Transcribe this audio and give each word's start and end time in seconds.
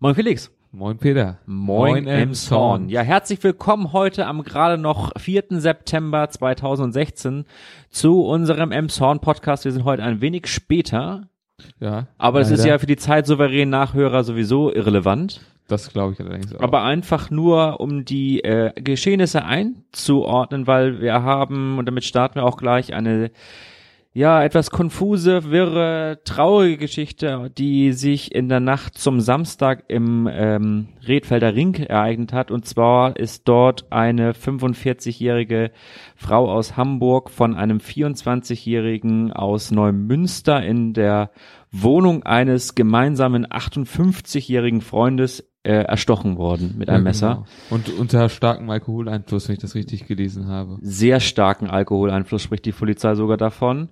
Moin 0.00 0.14
Felix. 0.14 0.50
Moin 0.70 0.98
Peter. 0.98 1.38
Moin, 1.46 2.06
Emshorn. 2.06 2.88
Ja, 2.88 3.00
herzlich 3.00 3.42
willkommen 3.42 3.92
heute 3.92 4.26
am 4.26 4.44
gerade 4.44 4.80
noch 4.80 5.12
4. 5.18 5.44
September 5.50 6.28
2016 6.28 7.46
zu 7.90 8.22
unserem 8.22 8.70
Emshorn 8.70 9.20
Podcast. 9.20 9.64
Wir 9.64 9.72
sind 9.72 9.84
heute 9.84 10.02
ein 10.04 10.20
wenig 10.20 10.46
später, 10.46 11.28
Ja. 11.80 12.06
aber 12.18 12.40
es 12.40 12.50
ist 12.50 12.64
ja 12.64 12.78
für 12.78 12.86
die 12.86 12.96
zeitsouveränen 12.96 13.70
Nachhörer 13.70 14.22
sowieso 14.24 14.72
irrelevant. 14.72 15.40
Das 15.66 15.90
glaube 15.92 16.12
ich 16.12 16.20
allerdings 16.20 16.54
auch. 16.54 16.60
Aber 16.60 16.82
einfach 16.82 17.30
nur, 17.30 17.80
um 17.80 18.04
die 18.04 18.44
äh, 18.44 18.72
Geschehnisse 18.80 19.44
einzuordnen, 19.44 20.66
weil 20.66 21.00
wir 21.00 21.22
haben, 21.22 21.78
und 21.78 21.86
damit 21.86 22.04
starten 22.04 22.36
wir 22.36 22.44
auch 22.44 22.56
gleich, 22.56 22.94
eine 22.94 23.30
ja, 24.14 24.42
etwas 24.42 24.70
konfuse, 24.70 25.50
wirre, 25.50 26.20
traurige 26.24 26.78
Geschichte, 26.78 27.50
die 27.56 27.92
sich 27.92 28.34
in 28.34 28.48
der 28.48 28.58
Nacht 28.58 28.96
zum 28.96 29.20
Samstag 29.20 29.84
im 29.88 30.28
ähm, 30.32 30.88
Redfelder 31.06 31.54
Ring 31.54 31.74
ereignet 31.74 32.32
hat. 32.32 32.50
Und 32.50 32.66
zwar 32.66 33.16
ist 33.16 33.46
dort 33.46 33.92
eine 33.92 34.32
45-jährige 34.32 35.72
Frau 36.16 36.50
aus 36.50 36.76
Hamburg 36.76 37.30
von 37.30 37.54
einem 37.54 37.78
24-jährigen 37.78 39.32
aus 39.32 39.70
Neumünster 39.70 40.64
in 40.64 40.94
der 40.94 41.30
Wohnung 41.70 42.22
eines 42.22 42.74
gemeinsamen 42.74 43.46
58-jährigen 43.46 44.80
Freundes 44.80 45.47
äh, 45.64 45.72
erstochen 45.82 46.36
worden 46.38 46.76
mit 46.78 46.88
einem 46.88 47.04
Ja, 47.04 47.10
Messer. 47.10 47.28
genau. 47.34 47.46
Und 47.70 47.88
unter 47.98 48.28
starkem 48.28 48.70
Alkoholeinfluss, 48.70 49.48
wenn 49.48 49.54
ich 49.54 49.60
das 49.60 49.74
richtig 49.74 50.06
gelesen 50.06 50.46
habe. 50.48 50.78
Sehr 50.80 51.20
starken 51.20 51.68
Alkoholeinfluss 51.68 52.42
spricht 52.42 52.64
die 52.64 52.72
Polizei 52.72 53.14
sogar 53.14 53.36
davon. 53.36 53.88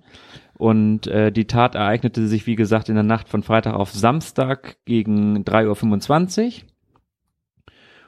Und 0.57 1.05
äh, 1.07 1.31
die 1.31 1.45
Tat 1.45 1.75
ereignete 1.75 2.27
sich, 2.27 2.47
wie 2.47 2.55
gesagt, 2.55 2.89
in 2.89 2.95
der 2.95 3.03
Nacht 3.03 3.29
von 3.29 3.43
Freitag 3.43 3.75
auf 3.75 3.91
Samstag 3.91 4.77
gegen 4.85 5.43
3.25 5.43 6.45
Uhr. 6.45 6.51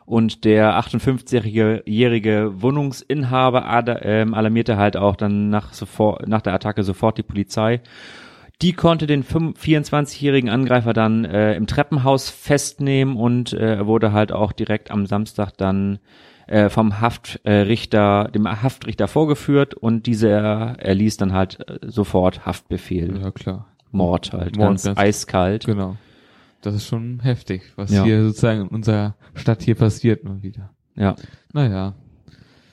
Und 0.06 0.44
der 0.46 0.80
58-jährige 0.80 2.54
Wohnungsinhaber 2.62 3.84
ähm, 4.02 4.34
alarmierte 4.34 4.78
halt 4.78 4.98
auch 4.98 5.16
dann 5.16 5.50
nach, 5.52 5.74
sofort, 5.74 6.28
nach 6.28 6.42
der 6.42 6.54
Attacke 6.54 6.82
sofort 6.82 7.20
die 7.20 7.24
Polizei. 7.24 7.82
Die 8.62 8.74
konnte 8.74 9.08
den 9.08 9.24
24-jährigen 9.24 10.50
Angreifer 10.50 10.92
dann 10.94 11.24
äh, 11.24 11.54
im 11.56 11.66
Treppenhaus 11.66 12.30
festnehmen 12.30 13.16
und 13.16 13.54
äh, 13.54 13.76
er 13.76 13.88
wurde 13.88 14.12
halt 14.12 14.32
auch 14.34 14.52
direkt 14.52 14.92
am 14.92 15.06
Samstag 15.06 15.52
dann 15.58 16.00
äh, 16.48 16.70
vom 16.70 17.00
Haftrichter, 17.00 18.30
dem 18.34 18.48
Haftrichter 18.48 19.08
vorgeführt 19.08 19.76
und 19.76 20.08
dieser 20.08 20.78
erließ 20.80 21.18
dann 21.18 21.32
halt 21.34 21.60
äh, 21.70 21.80
sofort 21.88 22.46
Haftbefehl. 22.46 23.20
Ja, 23.22 23.32
klar. 23.32 23.68
Mord 23.92 24.34
halt, 24.34 24.58
Mord, 24.58 24.68
ganz, 24.70 24.84
ganz- 24.84 24.98
eiskalt. 25.00 25.66
Genau. 25.66 25.96
Das 26.62 26.76
ist 26.76 26.86
schon 26.86 27.22
heftig, 27.22 27.62
was 27.78 27.92
Ja. 27.92 28.04
hier 28.04 28.22
sozusagen 28.24 28.62
in 28.64 28.68
unserer 28.68 29.16
Stadt 29.36 29.62
hier 29.64 29.76
passiert 29.76 30.26
mal 30.26 30.44
wieder. 30.44 30.72
Ja. 30.96 31.16
Naja. 31.54 31.94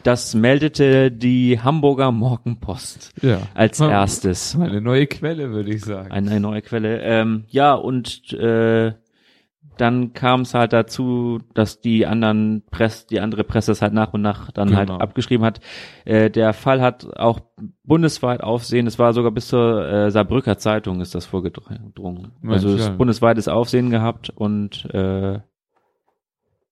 Das 0.07 0.35
meldete 0.35 1.11
die 1.11 1.59
Hamburger 1.61 2.13
Morgenpost 2.13 3.13
Ja. 3.23 3.39
als 3.55 3.81
erstes. 3.81 4.57
Eine 4.59 4.81
neue 4.81 5.07
Quelle, 5.09 5.51
würde 5.51 5.75
ich 5.75 5.85
sagen. 5.85 6.13
Eine, 6.13 6.31
eine 6.31 6.41
neue 6.41 6.63
Quelle. 6.63 7.01
Ähm, 7.03 7.45
ja, 7.49 7.75
und 7.75 8.33
äh, 8.33 8.93
dann 9.79 10.13
kam 10.15 10.43
es 10.43 10.55
halt 10.55 10.73
dazu, 10.73 11.41
dass 11.55 11.81
die 11.81 12.07
anderen 12.07 12.63
Press, 12.71 13.07
die 13.07 13.21
andere 13.21 13.43
Presse 13.45 13.73
es 13.73 13.83
halt 13.83 13.93
nach 13.93 14.15
und 14.15 14.23
nach 14.23 14.51
dann 14.53 14.69
Genau. 14.69 14.79
halt 14.79 14.91
abgeschrieben 14.91 15.45
hat. 15.45 15.61
Äh, 16.05 16.31
der 16.31 16.53
Fall 16.53 16.81
hat 16.81 17.07
auch 17.19 17.41
bundesweit 17.83 18.43
Aufsehen. 18.43 18.87
Es 18.87 18.99
war 19.01 19.13
sogar 19.13 19.33
bis 19.33 19.49
zur 19.49 19.87
äh, 19.87 20.11
Saarbrücker 20.13 20.57
Zeitung 20.57 21.01
ist 21.01 21.15
das 21.17 21.27
vorgedrungen. 21.27 22.33
Mensch, 22.41 22.55
also 22.55 22.75
es 22.75 22.87
ja. 22.87 22.93
bundesweites 22.93 23.49
Aufsehen 23.49 23.91
gehabt 23.91 24.31
und 24.31 24.85
äh, 24.95 25.41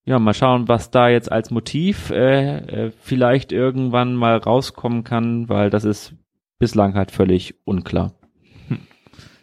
ja, 0.04 0.18
mal 0.18 0.34
schauen, 0.34 0.68
was 0.68 0.90
da 0.90 1.08
jetzt 1.08 1.30
als 1.32 1.50
Motiv 1.50 2.10
äh, 2.10 2.58
äh, 2.86 2.92
vielleicht 3.00 3.52
irgendwann 3.52 4.14
mal 4.14 4.36
rauskommen 4.36 5.04
kann, 5.04 5.48
weil 5.48 5.70
das 5.70 5.84
ist 5.84 6.14
bislang 6.58 6.94
halt 6.94 7.10
völlig 7.10 7.54
unklar. 7.64 8.12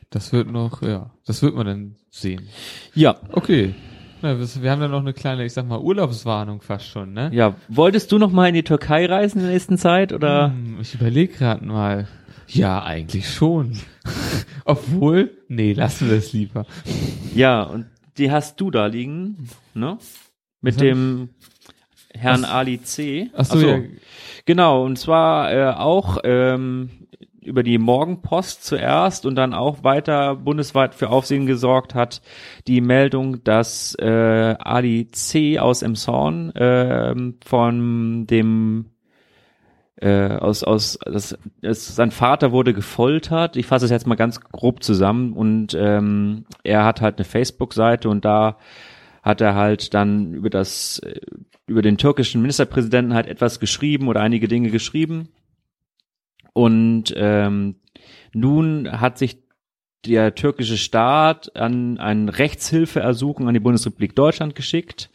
Das 0.10 0.34
wird 0.34 0.52
noch, 0.52 0.82
ja, 0.82 1.12
das 1.26 1.42
wird 1.42 1.56
man 1.56 1.66
dann 1.66 1.96
sehen. 2.10 2.50
Ja, 2.94 3.16
Okay. 3.32 3.74
Na, 4.22 4.38
wir 4.38 4.48
wir 4.62 4.70
haben 4.70 4.82
dann 4.82 4.92
noch 4.92 5.00
eine 5.00 5.14
kleine, 5.14 5.46
ich 5.46 5.54
sag 5.54 5.66
mal, 5.68 5.80
Urlaubswarnung 5.80 6.62
fast 6.62 6.86
schon, 6.86 7.14
ne? 7.14 7.32
Ja, 7.34 7.56
wolltest 7.70 8.12
du 8.12 8.20
noch 8.20 8.32
mal 8.32 8.48
in 8.50 8.54
die 8.54 8.64
Türkei 8.64 9.08
reisen 9.08 9.40
in 9.40 9.46
der 9.46 9.54
nächsten 9.54 9.80
Zeit 9.80 10.14
oder? 10.14 10.52
Hm, 10.52 10.78
ich 10.80 10.94
überlege 10.94 11.34
gerade 11.34 11.66
mal. 11.66 12.08
Ja, 12.48 12.84
eigentlich 12.84 13.30
schon. 13.34 13.80
Obwohl, 14.66 15.32
nee, 15.48 15.74
lassen 15.74 16.10
wir 16.10 16.18
es 16.18 16.34
lieber. 16.34 16.68
Ja, 17.34 17.64
und 17.64 17.88
die 18.18 18.30
hast 18.30 18.62
du 18.62 18.70
da 18.70 18.86
liegen, 18.86 19.48
ne? 19.74 19.98
Mit 20.62 20.76
Was 20.76 20.82
dem 20.82 21.30
Herrn 22.14 22.46
Ach- 22.46 22.56
Ali 22.56 22.82
C. 22.82 23.30
Ach 23.36 23.46
so, 23.46 23.60
ja. 23.60 23.80
Genau, 24.46 24.86
und 24.86 24.98
zwar 24.98 25.54
äh, 25.54 25.74
auch 25.74 26.18
ähm, 26.24 26.90
über 27.42 27.64
die 27.64 27.78
Morgenpost 27.78 28.64
zuerst 28.64 29.26
und 29.26 29.36
dann 29.36 29.54
auch 29.54 29.84
weiter 29.84 30.36
bundesweit 30.36 30.94
für 30.94 31.10
Aufsehen 31.10 31.46
gesorgt 31.48 31.96
hat 31.96 32.22
die 32.68 32.82
Meldung, 32.82 33.44
dass 33.44 33.96
äh, 34.00 34.56
Ali 34.60 35.08
C. 35.12 35.58
aus 35.60 35.82
Emshorn 35.82 36.52
ähm, 36.56 37.38
von 37.44 38.28
dem 38.28 38.86
äh, 39.96 40.36
aus 40.38 40.64
aus 40.64 41.00
das, 41.06 41.38
das, 41.62 41.96
sein 41.96 42.12
Vater 42.12 42.52
wurde 42.52 42.74
gefoltert. 42.74 43.56
Ich 43.56 43.66
fasse 43.66 43.86
es 43.86 43.92
jetzt 43.92 44.08
mal 44.08 44.16
ganz 44.16 44.40
grob 44.42 44.84
zusammen 44.84 45.34
und 45.34 45.76
ähm, 45.80 46.46
er 46.64 46.86
hat 46.86 47.02
halt 47.02 47.18
eine 47.18 47.26
Facebook-Seite 47.26 48.10
und 48.10 48.24
da 48.26 48.58
hat 49.22 49.42
er 49.42 49.56
halt 49.56 49.94
dann 49.94 50.34
über 50.34 50.50
das 50.50 51.00
äh, 51.00 51.20
über 51.68 51.82
den 51.82 51.98
türkischen 51.98 52.42
Ministerpräsidenten 52.42 53.14
halt 53.14 53.28
etwas 53.28 53.60
geschrieben 53.60 54.08
oder 54.08 54.22
einige 54.22 54.48
Dinge 54.48 54.70
geschrieben 54.70 55.30
und 56.54 57.14
ähm, 57.16 57.76
nun 58.34 59.00
hat 59.00 59.18
sich 59.18 59.44
der 60.06 60.34
türkische 60.34 60.78
Staat 60.78 61.56
an 61.56 62.00
ein 62.00 62.28
Rechtshilfeersuchen 62.28 63.48
an 63.48 63.54
die 63.54 63.60
Bundesrepublik 63.60 64.16
Deutschland 64.16 64.56
geschickt 64.56 65.10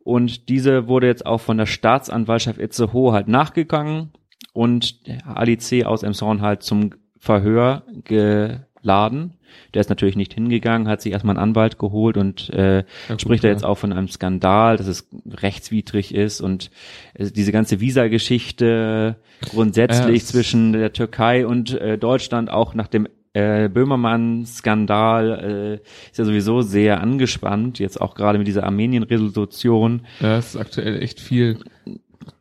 und 0.00 0.48
diese 0.48 0.88
wurde 0.88 1.06
jetzt 1.06 1.26
auch 1.26 1.40
von 1.42 1.58
der 1.58 1.66
Staatsanwaltschaft 1.66 2.58
Itzehoe 2.58 3.12
halt 3.12 3.28
nachgegangen 3.28 4.12
und 4.54 5.00
Ali 5.24 5.58
C. 5.58 5.84
aus 5.84 6.02
Emshorn 6.02 6.40
halt 6.40 6.62
zum 6.62 6.94
Verhör 7.18 7.82
geladen. 8.80 9.32
Der 9.74 9.80
ist 9.80 9.88
natürlich 9.88 10.16
nicht 10.16 10.34
hingegangen, 10.34 10.88
hat 10.88 11.00
sich 11.02 11.12
erstmal 11.12 11.36
einen 11.36 11.42
Anwalt 11.50 11.78
geholt 11.78 12.16
und 12.16 12.50
äh, 12.50 12.78
Ja, 12.78 12.84
gut, 13.08 13.20
spricht 13.22 13.44
er 13.44 13.50
ja. 13.50 13.54
jetzt 13.54 13.64
auch 13.64 13.76
von 13.76 13.92
einem 13.92 14.08
Skandal, 14.08 14.76
dass 14.76 14.86
es 14.86 15.08
rechtswidrig 15.30 16.14
ist 16.14 16.40
und 16.40 16.70
äh, 17.14 17.30
diese 17.30 17.52
ganze 17.52 17.80
Visa-Geschichte 17.80 19.16
grundsätzlich 19.50 20.22
es- 20.22 20.28
zwischen 20.28 20.72
der 20.72 20.92
Türkei 20.92 21.46
und 21.46 21.78
äh, 21.80 21.98
Deutschland 21.98 22.50
auch 22.50 22.74
nach 22.74 22.88
dem 22.88 23.08
äh, 23.34 23.68
Böhmermann-Skandal 23.68 25.80
äh, 25.80 26.08
ist 26.10 26.18
ja 26.18 26.24
sowieso 26.24 26.62
sehr 26.62 27.00
angespannt, 27.00 27.78
jetzt 27.78 28.00
auch 28.00 28.14
gerade 28.14 28.38
mit 28.38 28.46
dieser 28.46 28.64
Armenien-Resolution. 28.64 30.02
Ja, 30.20 30.38
es 30.38 30.54
ist 30.54 30.60
aktuell 30.60 31.02
echt 31.02 31.20
viel 31.20 31.58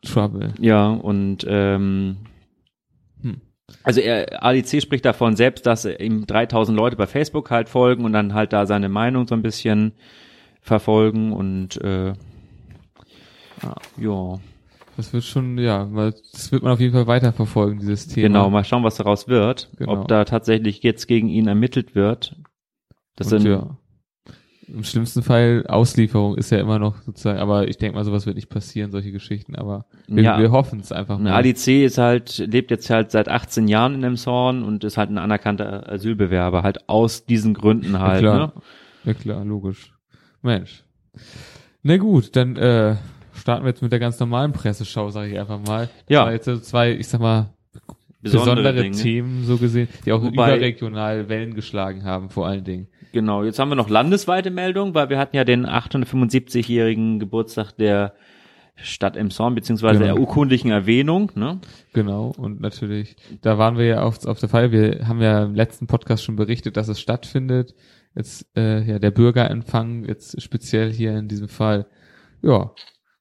Trouble. 0.01 0.53
Ja, 0.59 0.87
und 0.89 1.45
ähm, 1.47 1.77
Hm. 1.77 2.17
Also 3.83 3.99
er, 3.99 4.43
ADC 4.43 4.81
spricht 4.81 5.05
davon 5.05 5.35
selbst, 5.35 5.65
dass 5.65 5.85
ihm 5.85 6.25
3000 6.25 6.75
Leute 6.77 6.95
bei 6.95 7.07
Facebook 7.07 7.51
halt 7.51 7.69
folgen 7.69 8.05
und 8.05 8.13
dann 8.13 8.33
halt 8.33 8.53
da 8.53 8.65
seine 8.65 8.89
Meinung 8.89 9.27
so 9.27 9.35
ein 9.35 9.41
bisschen 9.41 9.93
verfolgen 10.61 11.33
und 11.33 11.79
äh, 11.81 12.13
ja, 13.97 14.39
Das 14.95 15.13
wird 15.13 15.23
schon, 15.23 15.57
ja, 15.57 15.87
weil 15.93 16.13
das 16.31 16.51
wird 16.51 16.63
man 16.63 16.73
auf 16.73 16.79
jeden 16.79 16.93
Fall 16.93 17.07
weiterverfolgen, 17.07 17.79
dieses 17.79 18.07
Thema. 18.07 18.27
genau, 18.27 18.49
mal 18.49 18.63
schauen, 18.63 18.83
was 18.83 18.95
daraus 18.95 19.27
wird, 19.27 19.69
Genau. 19.77 19.93
ob 20.01 20.07
da 20.07 20.25
tatsächlich 20.25 20.83
jetzt 20.83 21.07
gegen 21.07 21.27
ihn 21.29 21.47
ermittelt 21.47 21.95
wird. 21.95 22.35
Das 23.15 23.31
Und 23.31 23.41
sind 23.41 23.51
ja. 23.51 23.77
Im 24.67 24.83
schlimmsten 24.83 25.23
Fall 25.23 25.63
Auslieferung 25.67 26.35
ist 26.35 26.49
ja 26.51 26.59
immer 26.59 26.77
noch 26.77 27.01
sozusagen, 27.01 27.39
aber 27.39 27.69
ich 27.69 27.77
denke 27.77 27.95
mal, 27.97 28.03
sowas 28.03 28.25
wird 28.25 28.35
nicht 28.35 28.49
passieren, 28.49 28.91
solche 28.91 29.11
Geschichten, 29.13 29.55
aber 29.55 29.85
wir, 30.07 30.23
Ja. 30.23 30.39
wir 30.39 30.51
hoffen 30.51 30.81
es 30.81 30.91
einfach 30.91 31.17
mal. 31.19 31.31
ADC 31.31 31.85
ist 31.85 31.97
halt, 31.97 32.37
lebt 32.39 32.71
jetzt 32.71 32.89
halt 32.89 33.11
seit 33.11 33.29
18 33.29 33.69
Jahren 33.69 33.95
in 33.95 34.03
Emshorn 34.03 34.63
und 34.63 34.83
ist 34.83 34.97
halt 34.97 35.09
ein 35.09 35.17
anerkannter 35.17 35.89
Asylbewerber, 35.89 36.63
halt 36.63 36.89
aus 36.89 37.25
diesen 37.25 37.53
Gründen 37.53 37.97
halt. 37.99 38.23
ja, 38.23 38.33
Ne? 38.33 38.37
klar. 38.51 38.53
ja 39.05 39.13
klar, 39.13 39.45
logisch. 39.45 39.93
Mensch. 40.41 40.83
Na 41.83 41.95
gut, 41.95 42.35
dann 42.35 42.57
äh, 42.57 42.97
starten 43.33 43.63
wir 43.63 43.69
jetzt 43.69 43.81
mit 43.81 43.91
der 43.93 43.99
ganz 43.99 44.19
normalen 44.19 44.51
Presseschau, 44.51 45.09
sage 45.11 45.31
ich 45.31 45.39
einfach 45.39 45.59
mal. 45.65 45.89
Ja. 46.09 46.25
Das 46.25 46.33
jetzt 46.33 46.45
so 46.45 46.57
zwei, 46.59 46.91
ich 46.91 47.07
sag 47.07 47.21
mal, 47.21 47.53
besondere, 48.21 48.73
Dinge. 48.73 48.95
Themen 48.97 49.45
so 49.45 49.57
gesehen, 49.57 49.87
die 50.05 50.11
auch 50.11 50.21
Wobei- 50.21 50.31
überregional 50.57 51.29
Wellen 51.29 51.53
geschlagen 51.53 52.03
haben, 52.03 52.29
vor 52.29 52.47
allen 52.47 52.63
Dingen. 52.65 52.87
Genau, 53.17 53.43
jetzt 53.43 53.57
haben 53.57 53.69
wir 53.69 53.75
noch 53.75 53.89
landesweite 53.89 54.51
Meldungen, 54.51 54.93
weil 54.93 55.09
wir 55.09 55.17
hatten 55.17 55.35
ja 55.35 55.43
den 55.43 55.65
875-jährigen 55.65 57.17
Geburtstag 57.17 57.71
der 57.71 58.13
Stadt 58.75 59.17
Emshorn, 59.17 59.55
beziehungsweise 59.55 59.97
Genau. 59.97 60.13
der 60.13 60.21
urkundlichen 60.21 60.69
Erwähnung. 60.69 61.31
Ne? 61.33 61.59
Genau, 61.93 62.31
und 62.37 62.61
natürlich, 62.61 63.15
da 63.41 63.57
waren 63.57 63.75
wir 63.79 63.85
ja 63.85 64.03
auf, 64.03 64.23
auf 64.27 64.39
der 64.39 64.49
Fall, 64.49 64.71
wir 64.71 65.07
haben 65.07 65.19
ja 65.19 65.45
im 65.45 65.55
letzten 65.55 65.87
Podcast 65.87 66.23
schon 66.23 66.35
berichtet, 66.35 66.77
dass 66.77 66.89
es 66.89 66.99
stattfindet 66.99 67.73
jetzt 68.15 68.45
äh, 68.55 68.83
ja 68.83 68.99
der 68.99 69.09
Bürgerempfang 69.09 70.05
jetzt 70.05 70.39
speziell 70.39 70.93
hier 70.93 71.17
in 71.17 71.27
diesem 71.27 71.47
Fall. 71.47 71.87
Ja, 72.43 72.69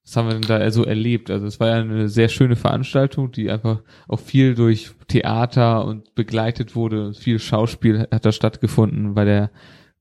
was 0.05 0.15
haben 0.15 0.27
wir 0.27 0.33
denn 0.39 0.47
da 0.47 0.69
so 0.69 0.83
erlebt? 0.83 1.31
Also 1.31 1.47
es 1.47 1.59
war 1.59 1.69
ja 1.69 1.75
eine 1.81 2.07
sehr 2.07 2.29
schöne 2.29 2.55
Veranstaltung, 2.55 3.31
die 3.31 3.49
einfach 3.49 3.81
auch 4.07 4.19
viel 4.19 4.53
durch 4.53 4.91
Theater 5.07 5.85
und 5.85 6.13
begleitet 6.13 6.75
wurde. 6.75 7.13
Viel 7.15 7.39
Schauspiel 7.39 8.07
hat 8.11 8.25
da 8.25 8.31
stattgefunden 8.31 9.15
bei 9.15 9.25
der 9.25 9.49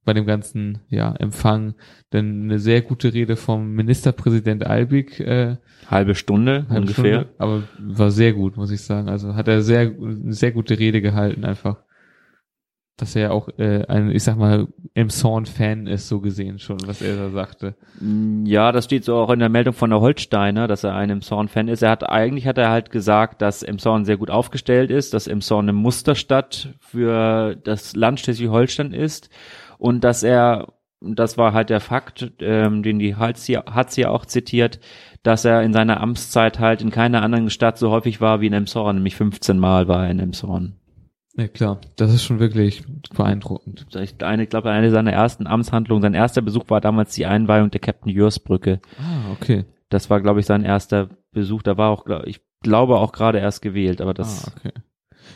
bei 0.06 0.14
dem 0.14 0.25
ganzen 0.25 0.79
ja, 0.88 1.12
Empfang. 1.17 1.75
Denn 2.14 2.44
eine 2.44 2.58
sehr 2.58 2.81
gute 2.81 3.12
Rede 3.12 3.37
vom 3.37 3.73
Ministerpräsident 3.73 4.64
Albig. 4.64 5.20
Äh, 5.20 5.58
halbe 5.91 6.14
Stunde 6.14 6.64
halbe 6.70 6.82
ungefähr. 6.82 7.20
Stunde, 7.20 7.35
aber 7.37 7.62
war 7.79 8.11
sehr 8.11 8.32
gut, 8.32 8.56
muss 8.56 8.70
ich 8.70 8.81
sagen. 8.81 9.11
Also 9.11 9.35
hat 9.35 9.49
er 9.49 9.61
sehr, 9.61 9.93
eine 10.00 10.32
sehr 10.32 10.53
gute 10.53 10.79
Rede 10.79 11.03
gehalten 11.03 11.44
einfach 11.44 11.82
dass 12.97 13.14
er 13.14 13.23
ja 13.23 13.31
auch 13.31 13.49
äh, 13.58 13.85
ein, 13.88 14.11
ich 14.11 14.25
sag 14.25 14.38
mal, 14.38 14.69
Emson-Fan 14.94 15.87
ist, 15.87 16.08
so 16.08 16.20
gesehen 16.20 16.58
schon, 16.58 16.79
was 16.87 17.03
er 17.03 17.17
da 17.17 17.31
sagte. 17.31 17.75
Mm, 18.00 18.47
ja, 18.47 18.73
das 18.73 18.87
steht 18.87 19.05
so 19.05 19.17
auch 19.17 19.31
in 19.31 19.38
der 19.38 19.50
Meldung 19.50 19.75
von 19.75 19.91
der 19.91 20.00
Holsteiner, 20.00 20.67
dass 20.67 20.82
er 20.82 20.94
ein 20.94 21.11
Emson-Fan 21.11 21.69
ist. 21.69 21.82
Er 21.82 21.91
hat 21.91 22.08
eigentlich 22.08 22.47
hat 22.47 22.56
er 22.56 22.70
halt 22.70 22.91
gesagt, 22.91 23.43
dass 23.43 23.62
Emson 23.62 24.06
sehr 24.06 24.17
gut 24.17 24.31
aufgestellt 24.31 24.91
ist, 24.91 25.12
dass 25.12 25.26
Emson 25.26 25.67
eine 25.67 25.75
Musterstadt 25.75 26.75
für 26.81 27.55
das 27.55 27.94
Land 27.94 28.20
Schleswig-Holstein 28.20 28.94
ist 28.94 29.29
und 29.78 30.05
dass 30.05 30.23
er, 30.23 30.73
das 31.00 31.38
war 31.38 31.52
halt 31.52 31.70
der 31.70 31.81
Fakt, 31.81 32.32
ähm, 32.40 32.82
den 32.82 32.99
die 32.99 33.17
Hatz 33.17 33.46
ja 33.49 34.11
auch 34.11 34.26
zitiert, 34.26 34.81
dass 35.23 35.44
er 35.44 35.62
in 35.62 35.73
seiner 35.73 36.00
Amtszeit 36.00 36.58
halt 36.58 36.82
in 36.82 36.90
keiner 36.90 37.23
anderen 37.23 37.50
Stadt 37.50 37.78
so 37.78 37.90
häufig 37.90 38.20
war 38.20 38.40
wie 38.40 38.46
in 38.46 38.52
Emson, 38.52 38.96
nämlich 38.96 39.17
15 39.17 39.58
Mal 39.58 39.88
war 39.88 40.05
er 40.05 40.11
in 40.11 40.20
Emson. 40.20 40.76
Ja 41.37 41.49
klar, 41.49 41.81
das 41.96 42.14
ist 42.14 42.25
schon 42.25 42.38
wirklich 42.38 42.82
beeindruckend. 43.14 43.87
Ich 43.94 44.23
eine, 44.23 44.46
glaube, 44.46 44.70
eine 44.70 44.90
seiner 44.90 45.12
ersten 45.12 45.46
Amtshandlungen, 45.46 46.02
sein 46.02 46.14
erster 46.14 46.40
Besuch 46.40 46.64
war 46.69 46.81
damals 46.81 47.14
die 47.14 47.26
Einweihung 47.26 47.70
der 47.70 47.81
Captain 47.81 48.11
Jörs 48.11 48.38
Brücke. 48.38 48.81
Ah, 48.99 49.32
okay. 49.32 49.67
Das 49.90 50.08
war, 50.08 50.20
glaube 50.22 50.40
ich, 50.40 50.46
sein 50.46 50.64
erster 50.64 51.11
Besuch. 51.32 51.62
Da 51.62 51.76
war 51.76 51.90
auch, 51.90 52.06
ich 52.25 52.40
glaube, 52.62 52.96
auch 52.96 53.12
gerade 53.12 53.38
erst 53.38 53.61
gewählt, 53.61 54.00
aber 54.00 54.14
das. 54.14 54.46
Ah, 54.46 54.52
okay. 54.56 54.72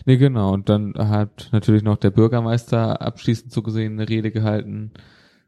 Nee, 0.06 0.16
genau. 0.16 0.52
Und 0.52 0.68
dann 0.68 0.94
hat 0.96 1.48
natürlich 1.52 1.82
noch 1.82 1.96
der 1.96 2.10
Bürgermeister 2.10 3.00
abschließend 3.00 3.52
so 3.52 3.62
gesehen 3.62 3.94
eine 3.94 4.08
Rede 4.08 4.30
gehalten. 4.30 4.92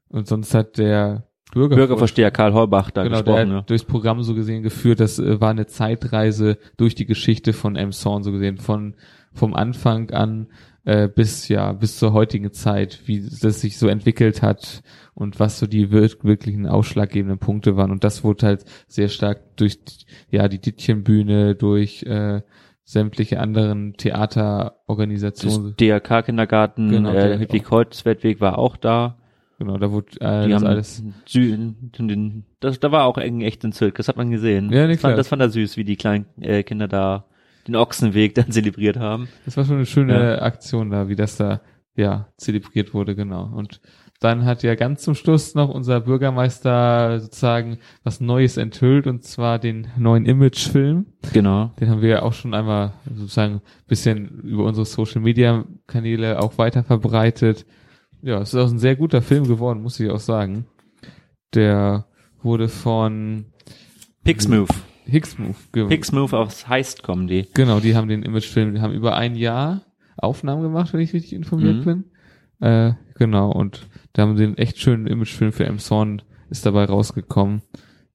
Und 0.09 0.27
sonst 0.27 0.55
hat 0.55 0.79
der 0.79 1.27
Bürger 1.53 1.77
Bürgerversteher 1.77 2.31
Karl 2.31 2.55
Horbach 2.55 2.91
da 2.91 3.03
genau, 3.03 3.19
gesprochen. 3.19 3.49
Der 3.49 3.59
hat 3.59 3.71
durchs 3.71 3.85
Programm 3.85 4.23
so 4.23 4.35
gesehen 4.35 4.63
geführt. 4.63 5.01
Das 5.01 5.19
äh, 5.19 5.41
war 5.41 5.51
eine 5.51 5.67
Zeitreise 5.67 6.59
durch 6.77 6.95
die 6.95 7.07
Geschichte 7.07 7.53
von 7.53 7.77
Emson 7.77 8.23
so 8.23 8.33
gesehen, 8.33 8.59
von 8.59 8.95
vom 9.35 9.55
Anfang 9.55 10.11
an 10.11 10.49
äh, 10.85 11.09
bis 11.09 11.49
ja 11.49 11.73
bis 11.73 11.99
zur 11.99 12.13
heutigen 12.13 12.53
Zeit, 12.53 13.01
wie 13.07 13.21
das 13.41 13.61
sich 13.61 13.79
so 13.79 13.89
entwickelt 13.89 14.43
hat 14.43 14.83
und 15.15 15.41
was 15.41 15.59
so 15.59 15.67
die 15.67 15.91
wirklichen 15.91 16.67
ausschlaggebenden 16.67 17.39
Punkte 17.39 17.77
waren. 17.77 17.91
Und 17.91 18.05
das 18.05 18.25
wurde 18.25 18.47
halt 18.47 18.65
sehr 18.89 19.09
stark 19.09 19.57
durch 19.57 19.79
ja 20.31 20.49
die 20.49 20.61
Dittchenbühne, 20.61 21.55
durch 21.55 22.03
äh, 22.05 22.43
sämtliche 22.85 23.41
anderen 23.41 23.95
Theaterorganisationen. 23.95 25.77
DRK-Kindergarten, 25.77 26.91
genau, 26.91 27.13
äh, 27.13 27.39
Hedwig-Holzwertweg 27.39 28.41
war 28.41 28.59
auch 28.59 28.77
da. 28.77 29.19
Genau, 29.59 29.79
da 29.79 29.93
wurde 29.93 30.21
äh, 30.21 30.47
die 30.47 30.51
das 30.51 30.65
alles. 30.65 31.05
Süden, 31.25 31.93
das, 32.59 32.81
da 32.81 32.91
war 32.91 33.05
auch 33.05 33.19
echt 33.19 33.65
ein 33.65 33.73
Zirk, 33.73 33.95
das 33.95 34.09
hat 34.09 34.17
man 34.17 34.31
gesehen. 34.31 34.73
Ja, 34.73 34.87
nee, 34.87 34.95
das, 34.95 35.01
fand, 35.01 35.17
das 35.17 35.29
fand 35.29 35.41
er 35.41 35.51
süß, 35.51 35.77
wie 35.77 35.85
die 35.85 35.97
kleinen 35.97 36.27
äh, 36.41 36.65
Kinder 36.65 36.89
da 36.89 37.27
den 37.69 37.77
Ochsenweg 37.77 38.35
dann 38.35 38.51
zelebriert 38.51 38.97
haben. 38.97 39.29
Das 39.45 39.57
war 39.57 39.65
schon 39.65 39.77
eine 39.77 39.87
schöne 39.87 40.37
ja. 40.37 40.43
Aktion 40.43 40.91
da, 40.91 41.09
wie 41.09 41.17
das 41.17 41.37
da 41.37 41.61
ja 41.95 42.29
zelebriert 42.37 42.93
wurde, 42.95 43.15
genau. 43.15 43.53
Und 43.55 43.81
dann 44.23 44.45
hat 44.45 44.63
ja 44.63 44.75
ganz 44.75 45.03
zum 45.03 45.15
Schluss 45.15 45.55
noch 45.55 45.69
unser 45.69 46.01
Bürgermeister 46.01 47.19
sozusagen 47.21 47.79
was 48.05 48.21
Neues 48.21 48.57
enthüllt 48.57 49.07
und 49.07 49.25
zwar 49.25 49.59
den 49.59 49.89
neuen 49.97 50.27
Imagefilm. 50.27 51.07
Genau. 51.33 51.73
Den 51.81 51.91
haben 51.91 52.03
wir 52.03 52.09
ja 52.09 52.23
auch 52.23 52.33
schon 52.33 52.55
einmal 52.55 52.93
sozusagen 53.13 53.63
bisschen 53.87 54.41
über 54.43 54.65
unsere 54.65 54.87
Social 54.87 55.21
Media 55.21 55.65
Kanäle 55.87 56.41
auch 56.41 56.59
weiter 56.59 56.85
verbreitet. 56.85 57.67
Ja, 58.23 58.41
es 58.41 58.55
ist 58.55 58.61
auch 58.61 58.71
ein 58.71 58.79
sehr 58.79 58.97
guter 58.97 59.23
Film 59.23 59.49
geworden, 59.49 59.83
muss 59.83 59.99
ich 59.99 60.11
auch 60.11 60.21
sagen. 60.21 60.67
Der 61.55 62.07
wurde 62.43 62.69
von 62.69 63.47
Pixmove. 64.25 64.71
Hicksmove. 65.05 65.57
Hicksmove 65.75 66.33
aus 66.33 66.69
Heist 66.69 67.03
Comedy. 67.03 67.49
Genau, 67.55 67.81
die 67.81 67.97
haben 67.97 68.09
den 68.09 68.23
Imagefilm, 68.23 68.75
die 68.75 68.81
haben 68.81 68.95
über 68.95 69.17
ein 69.17 69.35
Jahr 69.35 69.83
Aufnahmen 70.17 70.63
gemacht, 70.63 70.93
wenn 70.93 71.01
ich 71.01 71.13
richtig 71.13 71.33
informiert 71.33 71.85
mhm. 71.85 71.85
bin. 71.85 72.05
Äh, 72.61 72.93
genau, 73.17 73.51
und 73.51 73.89
da 74.13 74.23
haben 74.23 74.37
sie 74.37 74.45
einen 74.45 74.59
echt 74.59 74.79
schönen 74.79 75.07
Imagefilm 75.07 75.53
für 75.53 75.67
Emson 75.67 76.23
ist 76.51 76.67
dabei 76.67 76.85
rausgekommen, 76.85 77.63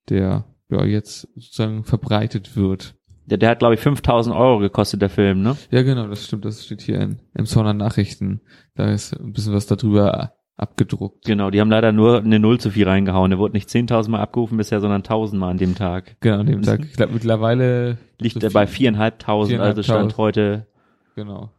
der 0.09 0.45
ja 0.69 0.85
jetzt 0.85 1.27
sozusagen 1.35 1.83
verbreitet 1.83 2.55
wird. 2.55 2.95
Der, 3.25 3.37
der 3.37 3.49
hat, 3.49 3.59
glaube 3.59 3.73
ich, 3.73 3.81
5000 3.81 4.33
Euro 4.35 4.59
gekostet, 4.59 5.01
der 5.01 5.09
Film, 5.09 5.41
ne? 5.41 5.57
Ja, 5.69 5.81
genau, 5.81 6.07
das 6.07 6.25
stimmt, 6.25 6.45
das 6.45 6.63
steht 6.63 6.81
hier 6.81 7.01
in 7.01 7.19
Emsoner 7.33 7.73
Nachrichten. 7.73 8.41
Da 8.75 8.91
ist 8.91 9.13
ein 9.19 9.33
bisschen 9.33 9.53
was 9.53 9.67
darüber 9.67 10.33
abgedruckt. 10.55 11.25
Genau, 11.25 11.49
die 11.51 11.59
haben 11.59 11.69
leider 11.69 11.91
nur 11.91 12.19
eine 12.19 12.39
Null 12.39 12.59
zu 12.59 12.71
viel 12.71 12.87
reingehauen. 12.87 13.31
Der 13.31 13.37
wurde 13.37 13.53
nicht 13.53 13.69
10.000 13.69 14.09
Mal 14.09 14.21
abgerufen 14.21 14.57
bisher, 14.57 14.79
sondern 14.79 15.01
1.000 15.03 15.35
Mal 15.35 15.51
an 15.51 15.57
dem 15.57 15.75
Tag. 15.75 16.15
Genau, 16.21 16.39
an 16.39 16.45
dem 16.45 16.61
Tag. 16.61 16.81
Ich 16.83 16.93
glaube, 16.93 17.13
mittlerweile 17.13 17.97
liegt 18.19 18.41
er 18.41 18.49
bei 18.49 18.63
4.500, 18.63 19.59
also 19.59 19.83
stand 19.83 20.17
heute. 20.17 20.67
Genau. 21.15 21.51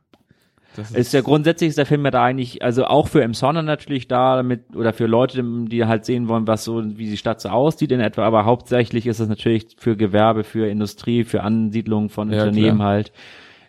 Das 0.78 0.90
ist, 0.90 0.96
ist 0.96 1.12
ja 1.12 1.22
grundsätzlich 1.22 1.70
ist 1.70 1.78
der 1.78 1.86
Film 1.86 2.04
ja 2.04 2.12
da 2.12 2.24
eigentlich, 2.24 2.62
also 2.62 2.84
auch 2.84 3.08
für 3.08 3.22
Emsonner 3.22 3.62
natürlich 3.62 4.06
da, 4.06 4.36
damit, 4.36 4.76
oder 4.76 4.92
für 4.92 5.06
Leute, 5.06 5.42
die 5.42 5.84
halt 5.84 6.04
sehen 6.04 6.28
wollen, 6.28 6.46
was 6.46 6.62
so, 6.62 6.82
wie 6.96 7.10
die 7.10 7.16
Stadt 7.16 7.40
so 7.40 7.48
aussieht 7.48 7.90
in 7.90 7.98
etwa, 7.98 8.22
aber 8.22 8.44
hauptsächlich 8.44 9.06
ist 9.08 9.18
es 9.18 9.28
natürlich 9.28 9.66
für 9.76 9.96
Gewerbe, 9.96 10.44
für 10.44 10.68
Industrie, 10.68 11.24
für 11.24 11.42
Ansiedlung 11.42 12.10
von 12.10 12.30
ja, 12.30 12.44
Unternehmen 12.44 12.78
klar. 12.78 12.88
halt 12.88 13.12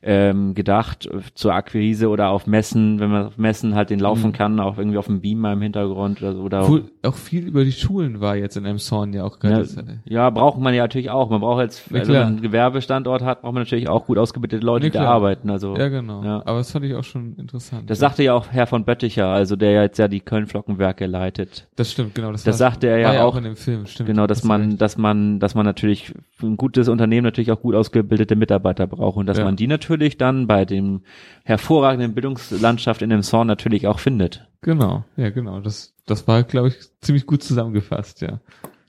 ähm, 0.02 0.54
gedacht 0.54 1.10
zur 1.34 1.54
Akquise 1.54 2.10
oder 2.10 2.30
auf 2.30 2.48
Messen, 2.48 3.00
wenn 3.00 3.10
man 3.10 3.26
auf 3.26 3.38
Messen 3.38 3.76
halt 3.76 3.90
den 3.90 4.00
laufen 4.00 4.28
mhm. 4.28 4.34
kann, 4.34 4.60
auch 4.60 4.78
irgendwie 4.78 4.98
auf 4.98 5.08
dem 5.08 5.22
Beamer 5.22 5.54
im 5.54 5.62
Hintergrund 5.62 6.22
oder 6.22 6.34
so. 6.36 6.42
Oder 6.42 6.68
Wo 6.70 6.80
auch 7.04 7.16
viel 7.16 7.48
über 7.48 7.63
die 7.63 7.72
Schulen 7.72 8.19
war 8.19 8.36
jetzt 8.36 8.57
in 8.57 8.66
Emson 8.66 9.13
ja 9.13 9.24
auch 9.24 9.40
gerade. 9.40 9.66
Ja, 10.06 10.24
ja, 10.24 10.30
braucht 10.30 10.60
man 10.60 10.74
ja 10.74 10.84
natürlich 10.84 11.10
auch. 11.10 11.30
Man 11.30 11.40
braucht 11.40 11.62
jetzt, 11.62 11.90
ja, 11.90 12.01
wenn 12.01 12.07
man 12.07 12.28
einen 12.28 12.42
Gewerbestandort 12.42 13.22
hat, 13.22 13.42
braucht 13.42 13.54
man 13.54 13.63
natürlich 13.63 13.88
auch 13.88 14.06
gut 14.06 14.18
ausgebildete 14.18 14.66
Leute, 14.66 14.88
ja, 14.88 14.92
die 14.92 14.98
da 14.98 15.06
arbeiten. 15.06 15.50
Also 15.50 15.78
ja, 15.78 15.88
genau. 15.88 16.24
Ja. 16.24 16.42
Aber 16.46 16.57
das 16.57 16.72
fand 16.72 16.86
ich 16.86 16.96
auch 16.96 17.04
schon 17.04 17.36
interessant. 17.38 17.90
Das 17.90 18.00
sagte 18.00 18.24
ja 18.24 18.34
auch 18.34 18.48
Herr 18.51 18.68
von 18.68 18.84
Bötticher, 18.84 19.28
also 19.28 19.56
der 19.56 19.81
jetzt 19.81 19.98
ja 19.98 20.10
die 20.10 20.19
Köln-Flockenwerke 20.19 21.06
leitet. 21.06 21.68
Das 21.78 21.92
stimmt, 21.92 22.16
genau. 22.16 22.34
Das, 22.34 22.44
das 22.44 22.57
sagte 22.57 22.88
er 22.88 23.00
ja, 23.00 23.24
auch, 23.24 23.34
auch 23.34 23.38
in 23.38 23.45
dem 23.45 23.56
Film. 23.56 23.86
Stimmt. 23.86 24.07
Genau, 24.07 24.28
dass 24.28 24.44
man, 24.44 24.78
dass 24.78 24.97
man, 24.97 25.40
dass 25.40 25.56
man 25.56 25.66
natürlich 25.66 26.14
ein 26.42 26.57
gutes 26.57 26.90
Unternehmen 26.90 27.24
natürlich 27.24 27.52
auch 27.52 27.62
gut 27.62 27.76
ausgebildete 27.76 28.35
Mitarbeiter 28.35 28.88
braucht 28.88 29.16
und 29.16 29.26
dass 29.26 29.40
man 29.40 29.56
die 29.56 29.68
natürlich 29.68 30.18
dann 30.18 30.47
bei 30.47 30.66
dem 30.66 31.02
hervorragenden 31.45 32.14
Bildungslandschaft 32.14 33.02
in 33.02 33.09
dem 33.09 33.24
Song 33.24 33.47
natürlich 33.47 33.88
auch 33.88 34.00
findet. 34.00 34.47
Genau, 34.62 35.06
ja, 35.16 35.30
genau. 35.30 35.62
Das, 35.62 35.94
das 36.09 36.28
war, 36.28 36.44
glaube 36.44 36.69
ich, 36.69 36.75
ziemlich 37.01 37.25
gut 37.25 37.44
zusammengefasst, 37.44 38.21
ja. 38.21 38.39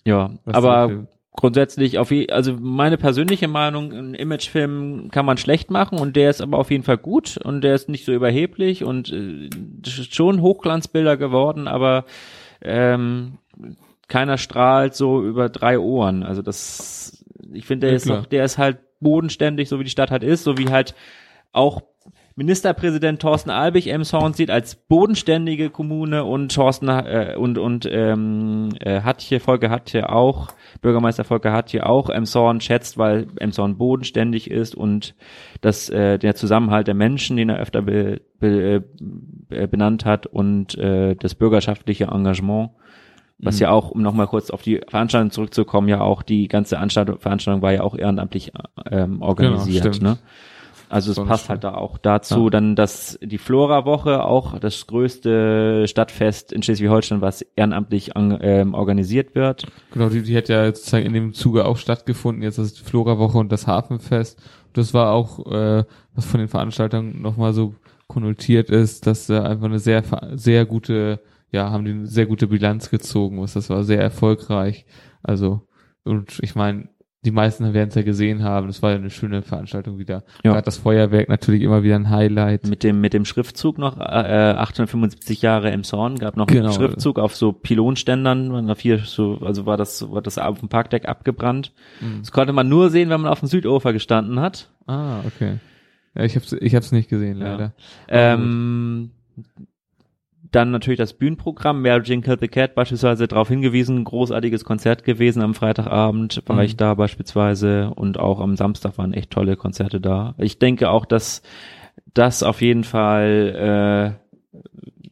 Ja, 0.05 0.31
Was 0.45 0.55
aber 0.55 1.07
grundsätzlich 1.33 1.99
auf 1.99 2.11
je, 2.11 2.29
also 2.31 2.55
meine 2.59 2.97
persönliche 2.97 3.49
Meinung, 3.49 3.93
ein 3.93 4.15
Imagefilm 4.15 5.11
kann 5.11 5.27
man 5.27 5.37
schlecht 5.37 5.71
machen 5.71 5.99
und 5.99 6.17
der 6.17 6.31
ist 6.31 6.41
aber 6.41 6.59
auf 6.59 6.71
jeden 6.71 6.85
Fall 6.85 6.99
gut 6.99 7.37
und 7.37 7.63
der 7.63 7.75
ist 7.75 7.89
nicht 7.89 8.05
so 8.05 8.13
überheblich 8.13 8.85
und 8.85 9.13
äh, 9.13 9.49
schon 9.87 10.43
Hochglanzbilder 10.43 11.17
geworden, 11.17 11.69
aber 11.69 12.05
ähm, 12.63 13.39
keiner 14.09 14.39
strahlt 14.39 14.95
so 14.95 15.23
über 15.23 15.49
drei 15.49 15.79
Ohren. 15.79 16.25
Also 16.25 16.43
das, 16.43 17.25
ich 17.53 17.67
finde, 17.67 17.87
der 17.87 17.91
ja, 17.91 17.97
ist 17.97 18.07
noch, 18.07 18.27
der 18.27 18.45
ist 18.45 18.59
halt 18.59 18.79
bodenständig, 19.01 19.69
so 19.69 19.79
wie 19.79 19.85
die 19.85 19.91
Stadt 19.91 20.11
halt 20.11 20.25
ist, 20.25 20.45
so 20.45 20.59
wie 20.59 20.69
halt 20.69 20.95
auch 21.53 21.83
Ministerpräsident 22.41 23.21
Thorsten 23.21 23.51
Albig 23.51 23.87
Emshorn 23.89 24.33
sieht 24.33 24.51
als 24.51 24.75
bodenständige 24.75 25.69
Kommune 25.69 26.25
und 26.25 26.55
Thorsten 26.55 26.89
äh, 26.89 27.35
und 27.37 27.59
und 27.59 27.87
ähm, 27.93 28.71
äh, 28.81 29.03
Hatje 29.03 29.41
Volker 29.41 29.69
Hatje 29.69 30.09
auch 30.09 30.49
Bürgermeister 30.81 31.25
Volker 31.25 31.53
Hatje 31.53 31.85
auch 31.85 32.09
Emshorn 32.09 32.63
schätzt, 32.63 32.97
weil 32.97 33.27
Emshorn 33.37 33.77
bodenständig 33.77 34.51
ist 34.51 34.75
und 34.75 35.15
dass 35.61 35.91
äh, 35.91 36.19
der 36.19 36.35
Zusammenhalt 36.35 36.87
der 36.87 36.95
Menschen, 36.95 37.37
den 37.37 37.51
er 37.51 37.59
öfter 37.59 37.83
be, 37.83 38.23
be, 38.39 38.85
äh, 39.51 39.67
benannt 39.67 40.07
hat 40.07 40.25
und 40.25 40.79
äh, 40.79 41.17
das 41.17 41.35
bürgerschaftliche 41.35 42.05
Engagement 42.07 42.71
was 43.43 43.57
mhm. 43.57 43.63
ja 43.63 43.71
auch, 43.71 43.91
um 43.91 44.03
nochmal 44.03 44.27
kurz 44.27 44.51
auf 44.51 44.63
die 44.63 44.81
Veranstaltung 44.89 45.31
zurückzukommen, 45.31 45.89
ja 45.89 46.01
auch 46.01 46.23
die 46.23 46.49
ganze 46.49 46.77
Veranstaltung 46.77 47.63
war 47.63 47.73
ja 47.73 47.83
auch 47.83 47.97
ehrenamtlich 47.97 48.53
ähm, 48.91 49.23
organisiert. 49.23 49.99
Genau, 49.99 50.11
ne? 50.11 50.19
Also 50.91 51.11
es 51.11 51.17
Sonst 51.17 51.29
passt 51.29 51.49
halt 51.49 51.65
da 51.65 51.75
auch 51.75 51.99
dazu, 51.99 52.45
ja. 52.45 52.51
dann 52.51 52.77
dass 52.77 53.19
die 53.23 53.39
Flora-Woche 53.39 54.25
auch 54.25 54.59
das 54.59 54.87
größte 54.87 55.87
Stadtfest 55.87 56.53
in 56.53 56.63
Schleswig-Holstein, 56.63 57.21
was 57.21 57.43
ehrenamtlich 57.57 58.17
an, 58.17 58.37
ähm, 58.41 58.75
organisiert 58.75 59.35
wird. 59.35 59.67
Genau, 59.93 60.09
die, 60.09 60.23
die 60.23 60.37
hat 60.37 60.49
ja 60.49 60.67
sozusagen 60.67 61.07
in 61.07 61.13
dem 61.13 61.33
Zuge 61.33 61.65
auch 61.65 61.77
stattgefunden, 61.77 62.43
jetzt 62.43 62.59
das 62.59 62.77
Flora-Woche 62.77 63.39
und 63.39 63.53
das 63.53 63.67
Hafenfest. 63.67 64.43
Das 64.73 64.93
war 64.93 65.13
auch, 65.13 65.47
äh, 65.47 65.85
was 66.15 66.27
von 66.27 66.41
den 66.41 66.49
Veranstaltern 66.49 67.23
nochmal 67.23 67.53
so 67.53 67.75
konnotiert 68.09 68.69
ist, 68.69 69.07
dass 69.07 69.31
äh, 69.31 69.39
einfach 69.39 69.67
eine 69.67 69.79
sehr, 69.79 70.03
sehr 70.35 70.67
gute 70.67 71.21
ja, 71.53 71.71
haben 71.71 71.85
die 71.85 71.93
eine 71.93 72.07
sehr 72.07 72.27
gute 72.27 72.47
Bilanz 72.47 72.91
gezogen, 72.91 73.41
was 73.41 73.55
das 73.55 73.71
war 73.71 73.85
sehr 73.85 74.01
erfolgreich. 74.01 74.87
Also, 75.23 75.67
und 76.05 76.39
ich 76.43 76.55
meine, 76.55 76.89
die 77.25 77.33
meisten 77.33 77.75
werden 77.75 77.91
es 77.91 77.95
ja 77.95 78.03
gesehen 78.03 78.43
haben. 78.43 78.69
Es 78.71 78.83
war 78.83 78.91
ja 78.93 78.97
eine 78.97 79.11
schöne 79.11 79.43
Veranstaltung 79.43 79.99
wieder. 79.99 80.23
Ja. 80.43 80.53
Gerade 80.53 80.65
das 80.65 80.79
Feuerwerk 80.79 81.29
natürlich 81.29 81.61
immer 81.63 81.83
wieder 81.83 81.97
ein 81.97 82.09
Highlight. 82.09 82.67
Mit 82.67 82.83
dem, 82.83 83.01
mit 83.03 83.13
dem 83.13 83.27
Schriftzug 83.27 83.77
noch, 83.77 83.99
äh, 83.99 84.03
875 84.03 85.43
Jahre 85.43 85.71
im 85.71 85.85
Zorn, 85.85 86.17
gab 86.17 86.37
noch 86.39 86.47
Genau. 86.47 86.65
einen 86.67 86.73
Schriftzug 86.73 87.19
auf 87.19 87.37
so 87.37 87.53
Pylonständern, 87.53 88.51
waren 88.53 88.67
da 88.67 88.75
vier 88.75 88.99
so, 89.01 89.39
also 89.45 89.67
war 89.67 89.77
das, 89.77 90.11
war 90.11 90.23
das 90.23 90.39
auf 90.39 90.61
dem 90.61 90.71
Parkdeck 90.71 91.07
abgebrannt. 91.09 91.73
Mhm. 92.01 92.21
Das 92.21 92.33
konnte 92.33 92.55
man 92.55 92.69
nur 92.71 92.89
sehen, 92.89 93.11
wenn 93.11 93.21
man 93.21 93.31
auf 93.31 93.41
dem 93.41 93.49
Südufer 93.49 93.93
gestanden 93.93 94.41
hat. 94.41 94.71
Ah, 94.87 95.21
okay. 95.27 95.57
Ja, 96.15 96.25
ich 96.25 96.37
hab's, 96.37 96.53
ich 96.55 96.75
hab's 96.75 96.91
nicht 96.91 97.11
gesehen, 97.11 97.39
Ja. 97.39 97.53
leider. 97.53 97.73
Ähm, 98.09 99.11
dann 100.53 100.71
natürlich 100.71 100.99
das 100.99 101.13
Bühnenprogramm, 101.13 101.81
Mary 101.83 102.03
Killed 102.03 102.41
the 102.41 102.49
Cat 102.49 102.75
beispielsweise 102.75 103.29
darauf 103.29 103.49
hingewiesen, 103.49 104.03
großartiges 104.05 104.65
Konzert 104.65 105.05
gewesen 105.05 105.43
am 105.43 105.55
Freitagabend, 105.55 106.43
war 106.47 106.57
Mhm. 106.57 106.63
ich 106.63 106.77
da 106.77 106.95
beispielsweise 106.95 107.91
und 107.95 108.19
auch 108.19 108.41
am 108.41 108.57
Samstag 108.57 108.99
waren 108.99 109.13
echt 109.13 109.31
tolle 109.31 109.57
Konzerte 109.57 110.01
da. 110.01 110.35
Ich 110.39 110.59
denke 110.59 110.91
auch, 110.91 111.05
dass 111.07 111.43
das 112.15 112.43
auf 112.43 112.61
jeden 112.63 112.85
Fall 112.85 114.17
äh, 114.55 114.59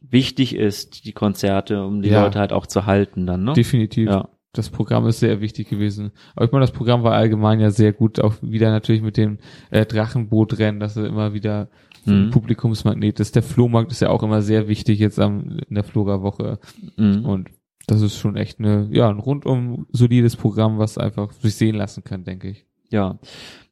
wichtig 0.09 0.55
ist, 0.55 1.05
die 1.05 1.13
Konzerte, 1.13 1.83
um 1.85 2.01
die 2.01 2.09
Ja. 2.09 2.23
Leute 2.23 2.39
halt 2.39 2.51
auch 2.53 2.65
zu 2.67 2.85
halten 2.85 3.25
dann, 3.25 3.43
ne? 3.43 3.53
Definitiv. 3.53 4.09
Ja. 4.09 4.29
Das 4.53 4.71
Programm 4.71 5.05
ist 5.05 5.19
sehr 5.19 5.41
wichtig 5.41 5.69
gewesen. 5.69 6.11
Aber 6.35 6.45
ich 6.45 6.51
meine, 6.51 6.63
das 6.63 6.71
Programm 6.71 7.03
war 7.03 7.13
allgemein 7.13 7.59
ja 7.59 7.69
sehr 7.69 7.93
gut, 7.93 8.19
auch 8.19 8.33
wieder 8.41 8.71
natürlich 8.71 9.03
mit 9.03 9.15
dem 9.15 9.37
äh, 9.69 9.85
Drachenbootrennen, 9.85 10.79
dass 10.79 10.97
er 10.97 11.05
immer 11.05 11.33
wieder 11.33 11.69
Mhm. 12.05 12.31
Publikumsmagnet 12.31 13.19
ist. 13.19 13.35
Der 13.35 13.43
Flohmarkt 13.43 13.91
ist 13.91 14.01
ja 14.01 14.09
auch 14.09 14.23
immer 14.23 14.41
sehr 14.41 14.67
wichtig 14.67 14.99
jetzt 14.99 15.19
am, 15.19 15.59
in 15.67 15.75
der 15.75 15.83
Flora-Woche. 15.83 16.59
Mhm. 16.97 17.25
Und 17.25 17.49
das 17.87 18.01
ist 18.01 18.17
schon 18.17 18.35
echt 18.35 18.59
eine, 18.59 18.87
ja, 18.91 19.09
ein 19.09 19.19
rundum 19.19 19.87
solides 19.91 20.35
Programm, 20.35 20.77
was 20.77 20.97
einfach 20.97 21.31
sich 21.31 21.55
sehen 21.55 21.75
lassen 21.75 22.03
kann, 22.03 22.23
denke 22.23 22.49
ich. 22.49 22.65
Ja, 22.91 23.19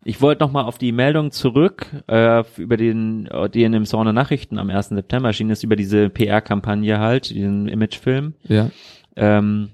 ich 0.03 0.21
wollte 0.21 0.43
noch 0.43 0.51
mal 0.51 0.63
auf 0.63 0.77
die 0.77 0.91
Meldung 0.91 1.31
zurück 1.31 1.87
äh, 2.07 2.43
über 2.57 2.77
den, 2.77 3.27
die 3.53 3.63
in 3.63 3.71
dem 3.71 3.85
Sauna 3.85 4.13
Nachrichten 4.13 4.59
am 4.59 4.69
1. 4.69 4.89
September 4.89 5.29
erschienen 5.29 5.49
ist, 5.49 5.63
über 5.63 5.75
diese 5.75 6.09
PR-Kampagne 6.09 6.99
halt, 6.99 7.31
diesen 7.31 7.67
Imagefilm. 7.67 8.35
Ja. 8.47 8.69
Ähm, 9.15 9.69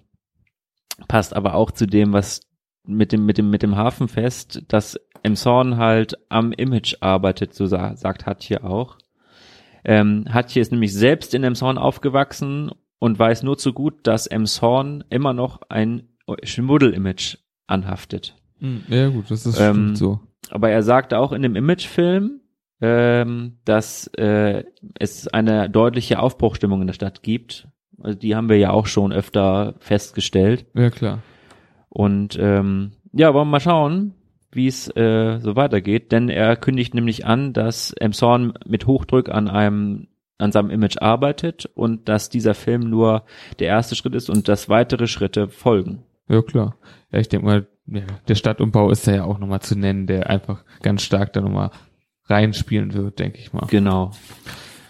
passt 1.08 1.36
aber 1.36 1.56
auch 1.56 1.72
zu 1.72 1.86
dem, 1.86 2.14
was 2.14 2.42
mit 2.86 3.12
dem, 3.12 3.26
mit 3.26 3.38
dem, 3.38 3.50
mit 3.50 3.64
dem 3.64 3.76
Hafenfest, 3.76 4.64
dass 4.68 5.00
Emshorn 5.24 5.78
halt 5.78 6.16
am 6.30 6.52
Image 6.52 6.96
arbeitet, 7.00 7.54
so 7.54 7.66
sa 7.66 7.96
sagt 7.96 8.26
Hatje 8.26 8.64
auch. 8.64 8.98
Ähm, 9.86 10.26
Hatje 10.30 10.62
ist 10.62 10.72
nämlich 10.72 10.94
selbst 10.94 11.34
in 11.34 11.44
Emshorn 11.44 11.78
aufgewachsen 11.78 12.72
und 13.00 13.20
weiß 13.20 13.44
nur 13.44 13.58
zu 13.58 13.74
gut, 13.74 14.08
dass 14.08 14.28
Emshorn 14.28 15.04
immer 15.10 15.34
noch 15.34 15.62
ein 15.70 16.10
Schmuddel-Image 16.44 17.38
anhaftet. 17.68 18.36
Ja, 18.88 19.10
gut, 19.10 19.30
das 19.30 19.46
ist 19.46 19.60
Ähm, 19.60 19.96
so. 19.96 20.22
Aber 20.50 20.70
er 20.70 20.84
sagte 20.84 21.18
auch 21.18 21.34
in 21.34 21.42
dem 21.42 21.56
Imagefilm, 21.56 22.40
ähm, 22.82 23.58
dass 23.66 24.08
äh, 24.18 24.64
es 25.00 25.28
eine 25.28 25.70
deutliche 25.70 26.20
Aufbruchstimmung 26.20 26.82
in 26.82 26.88
der 26.88 26.94
Stadt 26.94 27.24
gibt. 27.24 27.68
Also 28.02 28.18
die 28.18 28.36
haben 28.36 28.50
wir 28.50 28.58
ja 28.58 28.72
auch 28.72 28.88
schon 28.88 29.12
öfter 29.12 29.76
festgestellt. 29.80 30.66
Ja, 30.74 30.90
klar. 30.90 31.20
Und 31.94 32.38
ähm, 32.42 32.94
ja, 33.12 33.34
wollen 33.34 33.48
wir 33.48 33.52
mal 33.52 33.60
schauen, 33.60 34.16
wie 34.52 34.66
es 34.68 34.88
äh, 34.96 35.40
so 35.40 35.56
weitergeht. 35.56 36.12
Denn 36.12 36.28
er 36.28 36.56
kündigt 36.56 36.96
nämlich 36.96 37.26
an, 37.26 37.54
dass 37.54 37.92
Emshorn 37.92 38.54
mit 38.66 38.88
Hochdruck 38.88 39.30
an 39.30 39.48
einem 39.48 40.08
an 40.40 40.52
seinem 40.52 40.72
Image 40.72 40.98
arbeitet 41.00 41.68
und 41.76 42.10
dass 42.10 42.30
dieser 42.30 42.56
Film 42.56 42.90
nur 42.90 43.24
der 43.60 43.68
erste 43.68 43.96
Schritt 43.96 44.16
ist 44.16 44.30
und 44.30 44.48
dass 44.48 44.68
weitere 44.68 45.06
Schritte 45.08 45.48
folgen. 45.48 46.04
Ja, 46.28 46.42
klar. 46.42 46.76
Ja, 47.12 47.20
ich 47.20 47.30
denke 47.30 47.46
mal, 47.46 47.68
ja, 47.86 48.02
der 48.28 48.36
Stadtumbau 48.36 48.90
ist 48.90 49.06
ja 49.06 49.24
auch 49.24 49.38
nochmal 49.38 49.62
zu 49.62 49.78
nennen, 49.78 50.08
der 50.08 50.30
einfach 50.30 50.64
ganz 50.82 51.04
stark 51.04 51.34
da 51.34 51.42
nochmal 51.42 51.70
reinspielen 52.26 52.94
wird, 52.94 53.20
denke 53.20 53.38
ich 53.38 53.54
mal. 53.54 53.68
Genau. 53.68 54.12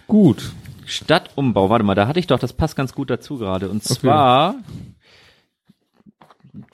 Gut. 0.07 0.53
Stadtumbau, 0.85 1.69
warte 1.69 1.83
mal, 1.85 1.95
da 1.95 2.07
hatte 2.07 2.19
ich 2.19 2.27
doch, 2.27 2.39
das 2.39 2.53
passt 2.53 2.75
ganz 2.75 2.93
gut 2.93 3.09
dazu 3.09 3.37
gerade. 3.37 3.69
Und 3.69 3.83
Okay. 3.85 3.93
zwar 3.95 4.55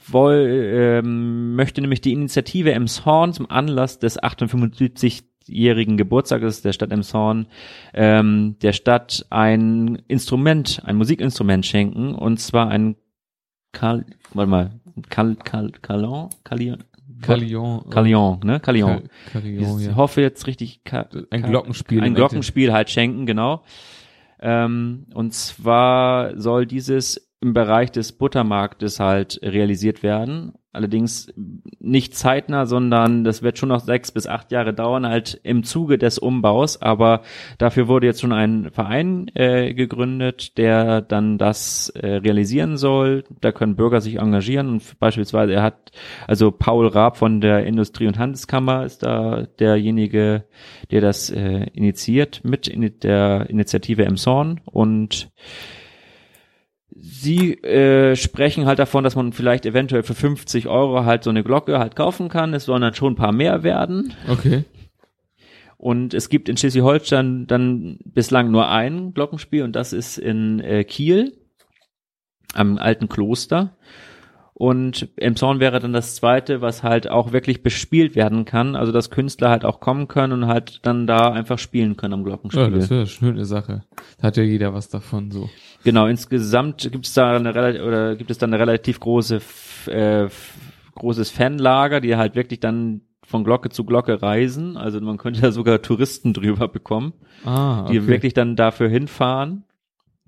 woll, 0.07 0.47
ähm, 0.73 1.55
möchte 1.55 1.81
nämlich 1.81 2.01
die 2.01 2.11
Initiative 2.11 2.71
Emshorn 2.73 3.33
zum 3.33 3.49
Anlass 3.49 3.97
des 3.99 4.21
875-jährigen 4.21 5.97
Geburtstages 5.97 6.61
der 6.61 6.73
Stadt 6.73 6.91
Emshorn 6.91 7.47
ähm, 7.93 8.57
der 8.61 8.73
Stadt 8.73 9.25
ein 9.29 10.01
Instrument, 10.07 10.81
ein 10.85 10.95
Musikinstrument 10.97 11.65
schenken 11.65 12.13
und 12.15 12.39
zwar 12.39 12.69
ein 12.69 12.95
Kal, 13.71 14.05
warte 14.33 14.49
mal, 14.49 14.71
Kal, 15.09 15.35
Kal, 15.35 15.71
Kalon, 15.81 16.29
Kalion, 16.43 16.83
Carillon. 17.21 17.81
äh, 17.85 17.89
Kalion, 17.89 18.39
ne? 18.43 18.59
Kalion. 18.59 19.03
Ka- 19.03 19.09
Carillon, 19.33 19.79
Ich 19.79 19.95
hoffe 19.95 20.21
jetzt 20.21 20.47
richtig. 20.47 20.83
Ka 20.83 21.07
Ein 21.29 21.43
Glockenspiel 21.43 22.01
Ein 22.01 22.15
Glockenspiel 22.15 22.73
halt 22.73 22.89
schenken, 22.89 23.25
genau. 23.25 23.63
Ähm, 24.41 25.05
und 25.13 25.33
zwar 25.33 26.39
soll 26.39 26.65
dieses 26.65 27.28
im 27.41 27.53
Bereich 27.53 27.91
des 27.91 28.11
Buttermarktes 28.11 28.99
halt 28.99 29.39
realisiert 29.41 30.03
werden. 30.03 30.53
Allerdings 30.71 31.33
nicht 31.79 32.15
zeitnah, 32.15 32.67
sondern 32.67 33.23
das 33.23 33.41
wird 33.41 33.57
schon 33.57 33.69
noch 33.69 33.79
sechs 33.79 34.11
bis 34.11 34.27
acht 34.27 34.51
Jahre 34.51 34.71
dauern, 34.71 35.07
halt 35.07 35.39
im 35.43 35.63
Zuge 35.63 35.97
des 35.97 36.19
Umbaus. 36.19 36.79
Aber 36.79 37.21
dafür 37.57 37.87
wurde 37.87 38.05
jetzt 38.05 38.21
schon 38.21 38.33
ein 38.33 38.69
Verein 38.71 39.31
äh, 39.33 39.73
gegründet, 39.73 40.59
der 40.59 41.01
dann 41.01 41.39
das 41.39 41.89
äh, 41.89 42.17
realisieren 42.17 42.77
soll. 42.77 43.23
Da 43.41 43.51
können 43.51 43.77
Bürger 43.77 43.99
sich 43.99 44.17
engagieren 44.17 44.69
und 44.69 44.99
beispielsweise 44.99 45.53
er 45.53 45.63
hat, 45.63 45.91
also 46.27 46.51
Paul 46.51 46.87
Raab 46.87 47.17
von 47.17 47.41
der 47.41 47.65
Industrie- 47.65 48.07
und 48.07 48.19
Handelskammer 48.19 48.85
ist 48.85 49.01
da 49.01 49.47
derjenige, 49.59 50.43
der 50.91 51.01
das 51.01 51.31
äh, 51.31 51.67
initiiert 51.73 52.41
mit 52.43 52.67
in 52.67 52.99
der 52.99 53.49
Initiative 53.49 54.05
Emshorn 54.05 54.61
und 54.65 55.31
Sie 57.01 57.53
äh, 57.63 58.15
sprechen 58.15 58.65
halt 58.65 58.79
davon, 58.79 59.03
dass 59.03 59.15
man 59.15 59.33
vielleicht 59.33 59.65
eventuell 59.65 60.03
für 60.03 60.15
50 60.15 60.67
Euro 60.67 61.05
halt 61.05 61.23
so 61.23 61.29
eine 61.29 61.43
Glocke 61.43 61.79
halt 61.79 61.95
kaufen 61.95 62.29
kann. 62.29 62.53
Es 62.53 62.65
sollen 62.65 62.81
dann 62.81 62.93
schon 62.93 63.13
ein 63.13 63.17
paar 63.17 63.31
mehr 63.31 63.63
werden. 63.63 64.13
Okay. 64.27 64.65
Und 65.77 66.13
es 66.13 66.27
gibt 66.27 66.49
in 66.49 66.57
Schleswig-Holstein 66.57 67.47
dann 67.47 67.99
bislang 68.03 68.51
nur 68.51 68.67
ein 68.67 69.13
Glockenspiel 69.13 69.63
und 69.63 69.77
das 69.77 69.93
ist 69.93 70.17
in 70.17 70.59
äh, 70.59 70.83
Kiel 70.83 71.37
am 72.53 72.77
alten 72.77 73.07
Kloster. 73.07 73.77
Und 74.59 75.07
im 75.15 75.37
Zorn 75.37 75.61
wäre 75.61 75.79
dann 75.79 75.93
das 75.93 76.15
zweite, 76.15 76.59
was 76.59 76.83
halt 76.83 77.09
auch 77.09 77.31
wirklich 77.31 77.63
bespielt 77.63 78.17
werden 78.17 78.43
kann, 78.43 78.75
also 78.75 78.91
dass 78.91 79.09
Künstler 79.09 79.49
halt 79.49 79.63
auch 79.63 79.79
kommen 79.79 80.09
können 80.09 80.33
und 80.33 80.47
halt 80.47 80.85
dann 80.85 81.07
da 81.07 81.31
einfach 81.31 81.57
spielen 81.57 81.95
können 81.95 82.13
am 82.15 82.25
Glockenspiel. 82.25 82.63
Ja, 82.63 82.69
das 82.69 82.89
wäre 82.89 82.99
eine 82.99 83.07
schöne 83.07 83.45
Sache. 83.45 83.83
Da 84.17 84.27
hat 84.27 84.35
ja 84.35 84.43
jeder 84.43 84.73
was 84.73 84.89
davon 84.89 85.31
so. 85.31 85.49
Genau, 85.85 86.07
insgesamt 86.07 86.91
gibt 86.91 87.05
es 87.05 87.13
da 87.13 87.37
eine 87.37 87.55
relativ 87.55 87.81
oder 87.83 88.17
gibt 88.17 88.31
es 88.31 88.37
dann 88.37 88.53
eine 88.53 88.59
relativ 88.61 88.99
große 88.99 89.39
äh, 89.87 90.27
großes 90.95 91.29
Fanlager, 91.31 92.01
die 92.01 92.17
halt 92.17 92.35
wirklich 92.35 92.59
dann 92.59 92.99
von 93.23 93.45
Glocke 93.45 93.69
zu 93.69 93.85
Glocke 93.85 94.21
reisen. 94.21 94.75
Also 94.75 94.99
man 94.99 95.15
könnte 95.17 95.39
da 95.41 95.51
sogar 95.53 95.81
Touristen 95.81 96.33
drüber 96.33 96.67
bekommen, 96.67 97.13
Ah, 97.45 97.83
okay. 97.83 97.93
die 97.93 98.07
wirklich 98.07 98.33
dann 98.33 98.57
dafür 98.57 98.89
hinfahren. 98.89 99.63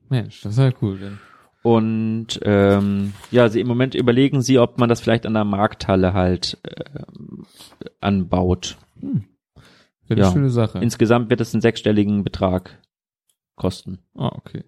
Mensch, 0.08 0.40
das 0.40 0.54
ist 0.54 0.60
ja 0.60 0.72
cool. 0.82 0.98
Denn. 1.00 1.20
Und 1.64 2.40
ähm, 2.44 3.14
ja, 3.30 3.48
sie 3.50 3.60
im 3.60 3.68
Moment 3.68 3.94
überlegen 3.94 4.42
sie, 4.42 4.58
ob 4.58 4.80
man 4.80 4.90
das 4.90 5.00
vielleicht 5.02 5.26
an 5.28 5.34
der 5.36 5.44
Markthalle 5.46 6.14
halt 6.14 6.58
äh, 6.64 7.02
anbaut. 8.00 8.78
Wäre 8.96 9.22
eine 10.10 10.22
Ja. 10.22 10.32
schöne 10.32 10.50
Sache. 10.50 10.80
Insgesamt 10.80 11.30
wird 11.30 11.42
es 11.42 11.54
einen 11.54 11.62
sechsstelligen 11.62 12.24
Betrag 12.24 12.80
kosten. 13.56 14.00
Ah, 14.16 14.32
okay. 14.36 14.64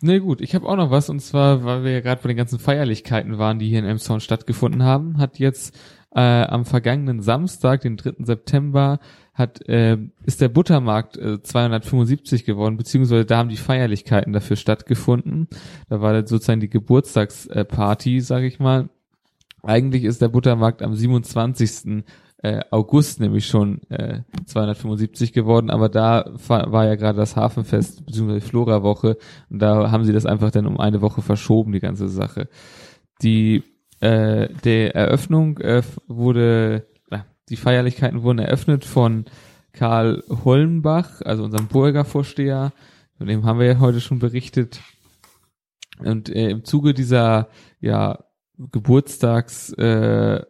Nee, 0.00 0.20
gut, 0.20 0.40
ich 0.40 0.54
habe 0.54 0.66
auch 0.68 0.76
noch 0.76 0.90
was 0.90 1.10
und 1.10 1.20
zwar, 1.20 1.64
weil 1.64 1.82
wir 1.84 1.90
ja 1.90 2.00
gerade 2.00 2.22
bei 2.22 2.28
den 2.28 2.36
ganzen 2.36 2.58
Feierlichkeiten 2.60 3.36
waren, 3.36 3.58
die 3.58 3.68
hier 3.68 3.80
in 3.80 3.84
Elmshorn 3.84 4.20
stattgefunden 4.20 4.84
haben, 4.84 5.18
hat 5.18 5.38
jetzt 5.38 5.76
äh, 6.14 6.20
am 6.20 6.64
vergangenen 6.64 7.20
Samstag, 7.20 7.82
den 7.82 7.96
3. 7.96 8.24
September, 8.24 8.98
hat 9.34 9.66
äh, 9.68 9.98
ist 10.24 10.40
der 10.40 10.48
Buttermarkt 10.48 11.16
äh, 11.16 11.40
275 11.40 12.44
geworden, 12.44 12.76
beziehungsweise 12.76 13.24
da 13.24 13.38
haben 13.38 13.48
die 13.48 13.56
Feierlichkeiten 13.56 14.32
dafür 14.32 14.56
stattgefunden. 14.56 15.48
Da 15.88 16.00
war 16.00 16.14
sozusagen 16.26 16.60
die 16.60 16.70
Geburtstagsparty, 16.70 18.20
sage 18.20 18.46
ich 18.46 18.58
mal. 18.58 18.88
Eigentlich 19.62 20.04
ist 20.04 20.22
der 20.22 20.28
Buttermarkt 20.28 20.82
am 20.82 20.94
27 20.94 22.04
äh, 22.42 22.60
August 22.70 23.20
nämlich 23.20 23.46
schon 23.46 23.80
äh, 23.90 24.20
275 24.46 25.32
geworden, 25.32 25.70
aber 25.70 25.88
da 25.88 26.30
war, 26.46 26.70
war 26.70 26.86
ja 26.86 26.94
gerade 26.94 27.18
das 27.18 27.36
Hafenfest 27.36 28.06
bzw. 28.06 28.40
Flora-Woche 28.40 29.18
und 29.50 29.60
da 29.60 29.90
haben 29.90 30.04
sie 30.04 30.12
das 30.12 30.26
einfach 30.26 30.50
dann 30.50 30.66
um 30.66 30.78
eine 30.78 31.02
Woche 31.02 31.20
verschoben, 31.20 31.72
die 31.72 31.80
ganze 31.80 32.08
Sache. 32.08 32.48
Die 33.22 33.64
äh, 34.00 34.48
der 34.64 34.94
Eröffnung 34.94 35.58
äh, 35.58 35.82
wurde, 36.06 36.86
äh, 37.10 37.18
die 37.48 37.56
Feierlichkeiten 37.56 38.22
wurden 38.22 38.38
eröffnet 38.38 38.84
von 38.84 39.24
Karl 39.72 40.22
Hollenbach, 40.28 41.20
also 41.22 41.44
unserem 41.44 41.68
Bürgervorsteher, 41.68 42.72
von 43.16 43.26
dem 43.26 43.44
haben 43.44 43.58
wir 43.58 43.66
ja 43.66 43.78
heute 43.80 44.00
schon 44.00 44.18
berichtet. 44.18 44.80
Und 45.98 46.28
äh, 46.28 46.50
im 46.50 46.64
Zuge 46.64 46.94
dieser 46.94 47.48
ja 47.80 48.24
Geburtstags 48.56 49.72
äh, 49.72 50.42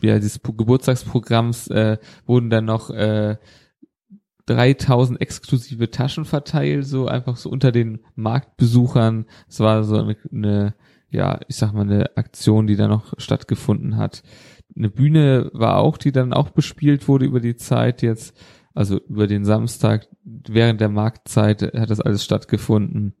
ja 0.00 0.18
dieses 0.18 0.42
Geburtstagsprogramms 0.42 1.68
äh, 1.68 1.98
wurden 2.26 2.50
dann 2.50 2.64
noch 2.64 2.90
äh, 2.90 3.36
3000 4.46 5.20
exklusive 5.20 5.90
Taschen 5.90 6.24
verteilt, 6.24 6.86
so 6.86 7.06
einfach 7.06 7.36
so 7.36 7.48
unter 7.48 7.72
den 7.72 8.00
Marktbesuchern. 8.16 9.26
Es 9.48 9.60
war 9.60 9.84
so 9.84 9.96
eine, 9.96 10.16
eine, 10.32 10.74
ja, 11.12 11.40
ich 11.46 11.56
sag 11.56 11.72
mal, 11.72 11.82
eine 11.82 12.16
Aktion, 12.16 12.66
die 12.66 12.76
da 12.76 12.88
noch 12.88 13.14
stattgefunden 13.18 13.96
hat. 13.96 14.22
Eine 14.74 14.90
Bühne 14.90 15.50
war 15.52 15.76
auch, 15.76 15.98
die 15.98 16.12
dann 16.12 16.32
auch 16.32 16.50
bespielt 16.50 17.06
wurde 17.06 17.26
über 17.26 17.40
die 17.40 17.56
Zeit 17.56 18.02
jetzt, 18.02 18.36
also 18.74 18.98
über 19.08 19.26
den 19.26 19.44
Samstag, 19.44 20.08
während 20.24 20.80
der 20.80 20.88
Marktzeit 20.88 21.62
hat 21.62 21.90
das 21.90 22.00
alles 22.00 22.24
stattgefunden. 22.24 23.14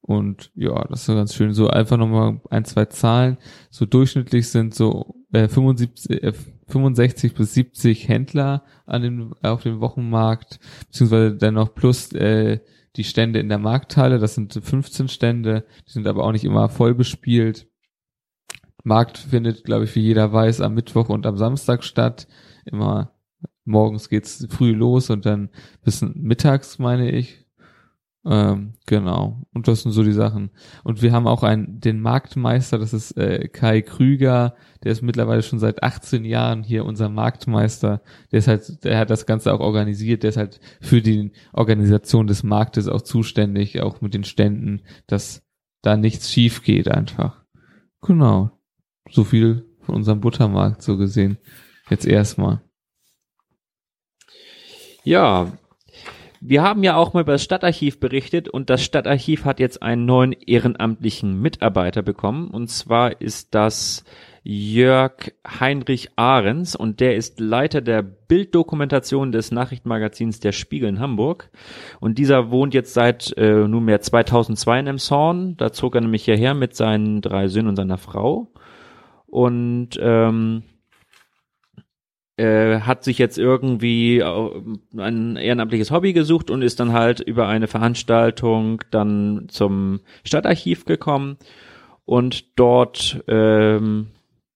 Und 0.00 0.50
ja, 0.56 0.84
das 0.88 1.06
war 1.08 1.14
ganz 1.14 1.34
schön. 1.34 1.52
So 1.52 1.68
einfach 1.68 1.96
nochmal 1.96 2.40
ein, 2.50 2.64
zwei 2.64 2.86
Zahlen. 2.86 3.38
So 3.70 3.86
durchschnittlich 3.86 4.48
sind 4.48 4.74
so 4.74 5.14
äh, 5.32 5.46
75, 5.46 6.10
äh, 6.22 6.32
65 6.66 7.34
bis 7.34 7.54
70 7.54 8.08
Händler 8.08 8.64
an 8.86 9.02
dem, 9.02 9.34
auf 9.42 9.62
dem 9.62 9.80
Wochenmarkt, 9.80 10.58
beziehungsweise 10.86 11.36
dann 11.36 11.54
noch 11.54 11.74
plus 11.74 12.12
äh, 12.12 12.58
die 12.96 13.04
Stände 13.04 13.38
in 13.38 13.48
der 13.48 13.58
Markthalle. 13.58 14.18
Das 14.18 14.34
sind 14.34 14.52
15 14.52 15.08
Stände, 15.08 15.66
die 15.86 15.92
sind 15.92 16.06
aber 16.06 16.24
auch 16.24 16.32
nicht 16.32 16.44
immer 16.44 16.68
voll 16.68 16.94
bespielt. 16.94 17.68
Markt 18.82 19.18
findet, 19.18 19.64
glaube 19.64 19.84
ich, 19.84 19.94
wie 19.94 20.00
jeder 20.00 20.32
weiß, 20.32 20.60
am 20.60 20.74
Mittwoch 20.74 21.08
und 21.08 21.26
am 21.26 21.36
Samstag 21.36 21.84
statt. 21.84 22.26
Immer 22.64 23.12
morgens 23.64 24.08
geht's 24.08 24.46
früh 24.50 24.72
los 24.72 25.10
und 25.10 25.26
dann 25.26 25.50
bis 25.82 26.02
mittags, 26.02 26.78
meine 26.78 27.10
ich. 27.10 27.39
Ähm, 28.26 28.74
genau. 28.86 29.46
Und 29.54 29.66
das 29.66 29.82
sind 29.82 29.92
so 29.92 30.02
die 30.02 30.12
Sachen. 30.12 30.50
Und 30.84 31.00
wir 31.00 31.12
haben 31.12 31.26
auch 31.26 31.42
einen, 31.42 31.80
den 31.80 32.00
Marktmeister, 32.00 32.78
das 32.78 32.92
ist 32.92 33.16
äh, 33.16 33.48
Kai 33.48 33.80
Krüger, 33.80 34.54
der 34.84 34.92
ist 34.92 35.02
mittlerweile 35.02 35.42
schon 35.42 35.58
seit 35.58 35.82
18 35.82 36.24
Jahren 36.24 36.62
hier 36.62 36.84
unser 36.84 37.08
Marktmeister. 37.08 38.02
Der 38.30 38.38
ist 38.38 38.48
halt, 38.48 38.84
der 38.84 38.98
hat 38.98 39.10
das 39.10 39.24
Ganze 39.24 39.54
auch 39.54 39.60
organisiert, 39.60 40.22
der 40.22 40.30
ist 40.30 40.36
halt 40.36 40.60
für 40.80 41.00
die 41.00 41.32
Organisation 41.52 42.26
des 42.26 42.42
Marktes 42.42 42.88
auch 42.88 43.02
zuständig, 43.02 43.80
auch 43.80 44.02
mit 44.02 44.12
den 44.12 44.24
Ständen, 44.24 44.82
dass 45.06 45.42
da 45.80 45.96
nichts 45.96 46.30
schief 46.30 46.62
geht 46.62 46.88
einfach. 46.88 47.42
Genau. 48.02 48.50
So 49.10 49.24
viel 49.24 49.66
von 49.80 49.94
unserem 49.94 50.20
Buttermarkt 50.20 50.82
so 50.82 50.98
gesehen. 50.98 51.38
Jetzt 51.88 52.06
erstmal. 52.06 52.60
Ja, 55.04 55.50
wir 56.40 56.62
haben 56.62 56.82
ja 56.82 56.96
auch 56.96 57.12
mal 57.12 57.20
über 57.20 57.32
das 57.32 57.44
Stadtarchiv 57.44 58.00
berichtet 58.00 58.48
und 58.48 58.70
das 58.70 58.82
Stadtarchiv 58.82 59.44
hat 59.44 59.60
jetzt 59.60 59.82
einen 59.82 60.06
neuen 60.06 60.32
ehrenamtlichen 60.32 61.38
Mitarbeiter 61.38 62.00
bekommen. 62.00 62.48
Und 62.48 62.68
zwar 62.68 63.20
ist 63.20 63.54
das 63.54 64.04
Jörg 64.42 65.32
Heinrich 65.46 66.08
Ahrens 66.16 66.74
und 66.74 67.00
der 67.00 67.16
ist 67.16 67.40
Leiter 67.40 67.82
der 67.82 68.00
Bilddokumentation 68.00 69.32
des 69.32 69.52
Nachrichtenmagazins 69.52 70.40
Der 70.40 70.52
Spiegel 70.52 70.88
in 70.88 70.98
Hamburg. 70.98 71.50
Und 72.00 72.16
dieser 72.16 72.50
wohnt 72.50 72.72
jetzt 72.72 72.94
seit 72.94 73.36
äh, 73.36 73.68
nunmehr 73.68 74.00
2002 74.00 74.80
in 74.80 74.86
Emshorn, 74.86 75.56
da 75.58 75.72
zog 75.72 75.94
er 75.94 76.00
nämlich 76.00 76.24
hierher 76.24 76.54
mit 76.54 76.74
seinen 76.74 77.20
drei 77.20 77.48
Söhnen 77.48 77.68
und 77.68 77.76
seiner 77.76 77.98
Frau. 77.98 78.50
Und 79.26 79.90
ähm, 80.00 80.62
äh, 82.40 82.80
hat 82.80 83.04
sich 83.04 83.18
jetzt 83.18 83.38
irgendwie 83.38 84.20
äh, 84.20 84.62
ein 84.96 85.36
ehrenamtliches 85.36 85.90
Hobby 85.90 86.14
gesucht 86.14 86.50
und 86.50 86.62
ist 86.62 86.80
dann 86.80 86.92
halt 86.92 87.20
über 87.20 87.46
eine 87.48 87.68
Veranstaltung 87.68 88.82
dann 88.90 89.46
zum 89.48 90.00
Stadtarchiv 90.24 90.86
gekommen 90.86 91.36
und 92.06 92.58
dort 92.58 93.22
ähm, 93.28 94.08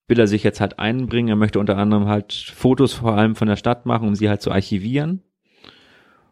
will 0.08 0.18
er 0.18 0.26
sich 0.26 0.42
jetzt 0.42 0.62
halt 0.62 0.78
einbringen. 0.78 1.28
Er 1.28 1.36
möchte 1.36 1.60
unter 1.60 1.76
anderem 1.76 2.08
halt 2.08 2.32
Fotos 2.32 2.94
vor 2.94 3.14
allem 3.16 3.36
von 3.36 3.48
der 3.48 3.56
Stadt 3.56 3.84
machen, 3.84 4.08
um 4.08 4.14
sie 4.14 4.30
halt 4.30 4.40
zu 4.40 4.50
archivieren. 4.50 5.22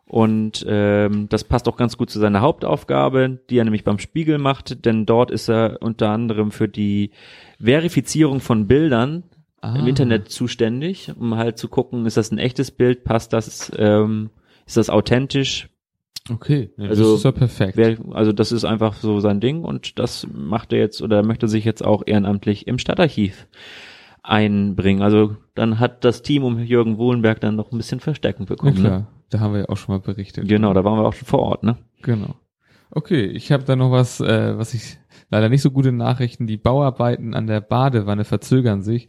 Und 0.06 0.64
ähm, 0.68 1.28
das 1.28 1.44
passt 1.44 1.68
auch 1.68 1.76
ganz 1.76 1.96
gut 1.96 2.10
zu 2.10 2.18
seiner 2.18 2.40
Hauptaufgabe, 2.40 3.40
die 3.48 3.58
er 3.58 3.64
nämlich 3.64 3.84
beim 3.84 3.98
Spiegel 3.98 4.38
macht, 4.38 4.84
denn 4.84 5.06
dort 5.06 5.30
ist 5.30 5.48
er 5.48 5.78
unter 5.80 6.10
anderem 6.10 6.50
für 6.50 6.68
die 6.68 7.12
Verifizierung 7.58 8.40
von 8.40 8.66
Bildern 8.66 9.22
Ah. 9.62 9.76
im 9.76 9.86
Internet 9.86 10.28
zuständig, 10.28 11.12
um 11.16 11.36
halt 11.36 11.56
zu 11.56 11.68
gucken, 11.68 12.04
ist 12.04 12.16
das 12.16 12.32
ein 12.32 12.38
echtes 12.38 12.72
Bild, 12.72 13.04
passt 13.04 13.32
das, 13.32 13.70
ähm, 13.76 14.30
ist 14.66 14.76
das 14.76 14.90
authentisch? 14.90 15.68
Okay, 16.28 16.70
ja, 16.76 16.88
Also, 16.88 17.04
das 17.04 17.18
ist 17.18 17.24
ja 17.24 17.32
perfekt. 17.32 17.76
Wer, 17.76 17.96
also 18.10 18.32
das 18.32 18.50
ist 18.50 18.64
einfach 18.64 18.94
so 18.94 19.20
sein 19.20 19.40
Ding 19.40 19.62
und 19.62 20.00
das 20.00 20.26
macht 20.32 20.72
er 20.72 20.80
jetzt 20.80 21.00
oder 21.00 21.22
möchte 21.22 21.46
sich 21.46 21.64
jetzt 21.64 21.84
auch 21.84 22.02
ehrenamtlich 22.04 22.66
im 22.66 22.78
Stadtarchiv 22.78 23.46
einbringen. 24.24 25.00
Also 25.00 25.36
dann 25.54 25.78
hat 25.78 26.04
das 26.04 26.22
Team 26.22 26.42
um 26.42 26.58
Jürgen 26.58 26.98
Wohlenberg 26.98 27.40
dann 27.40 27.54
noch 27.54 27.70
ein 27.70 27.76
bisschen 27.76 28.00
Verstärkung 28.00 28.46
ja, 28.46 28.50
bekommen. 28.50 28.82
ne? 28.82 28.88
klar. 28.88 29.06
Da 29.30 29.40
haben 29.40 29.54
wir 29.54 29.60
ja 29.60 29.68
auch 29.68 29.76
schon 29.76 29.94
mal 29.94 30.00
berichtet. 30.00 30.46
Genau, 30.48 30.74
da 30.74 30.84
waren 30.84 30.98
wir 30.98 31.06
auch 31.06 31.14
schon 31.14 31.26
vor 31.26 31.40
Ort, 31.40 31.62
ne? 31.62 31.78
Genau. 32.02 32.34
Okay, 32.90 33.24
ich 33.24 33.50
habe 33.50 33.64
da 33.64 33.76
noch 33.76 33.90
was, 33.90 34.20
äh, 34.20 34.58
was 34.58 34.74
ich 34.74 34.98
leider 35.30 35.48
nicht 35.48 35.62
so 35.62 35.70
gute 35.70 35.92
Nachrichten. 35.92 36.46
Die 36.46 36.58
Bauarbeiten 36.58 37.32
an 37.32 37.46
der 37.46 37.60
Badewanne 37.62 38.24
verzögern 38.24 38.82
sich. 38.82 39.08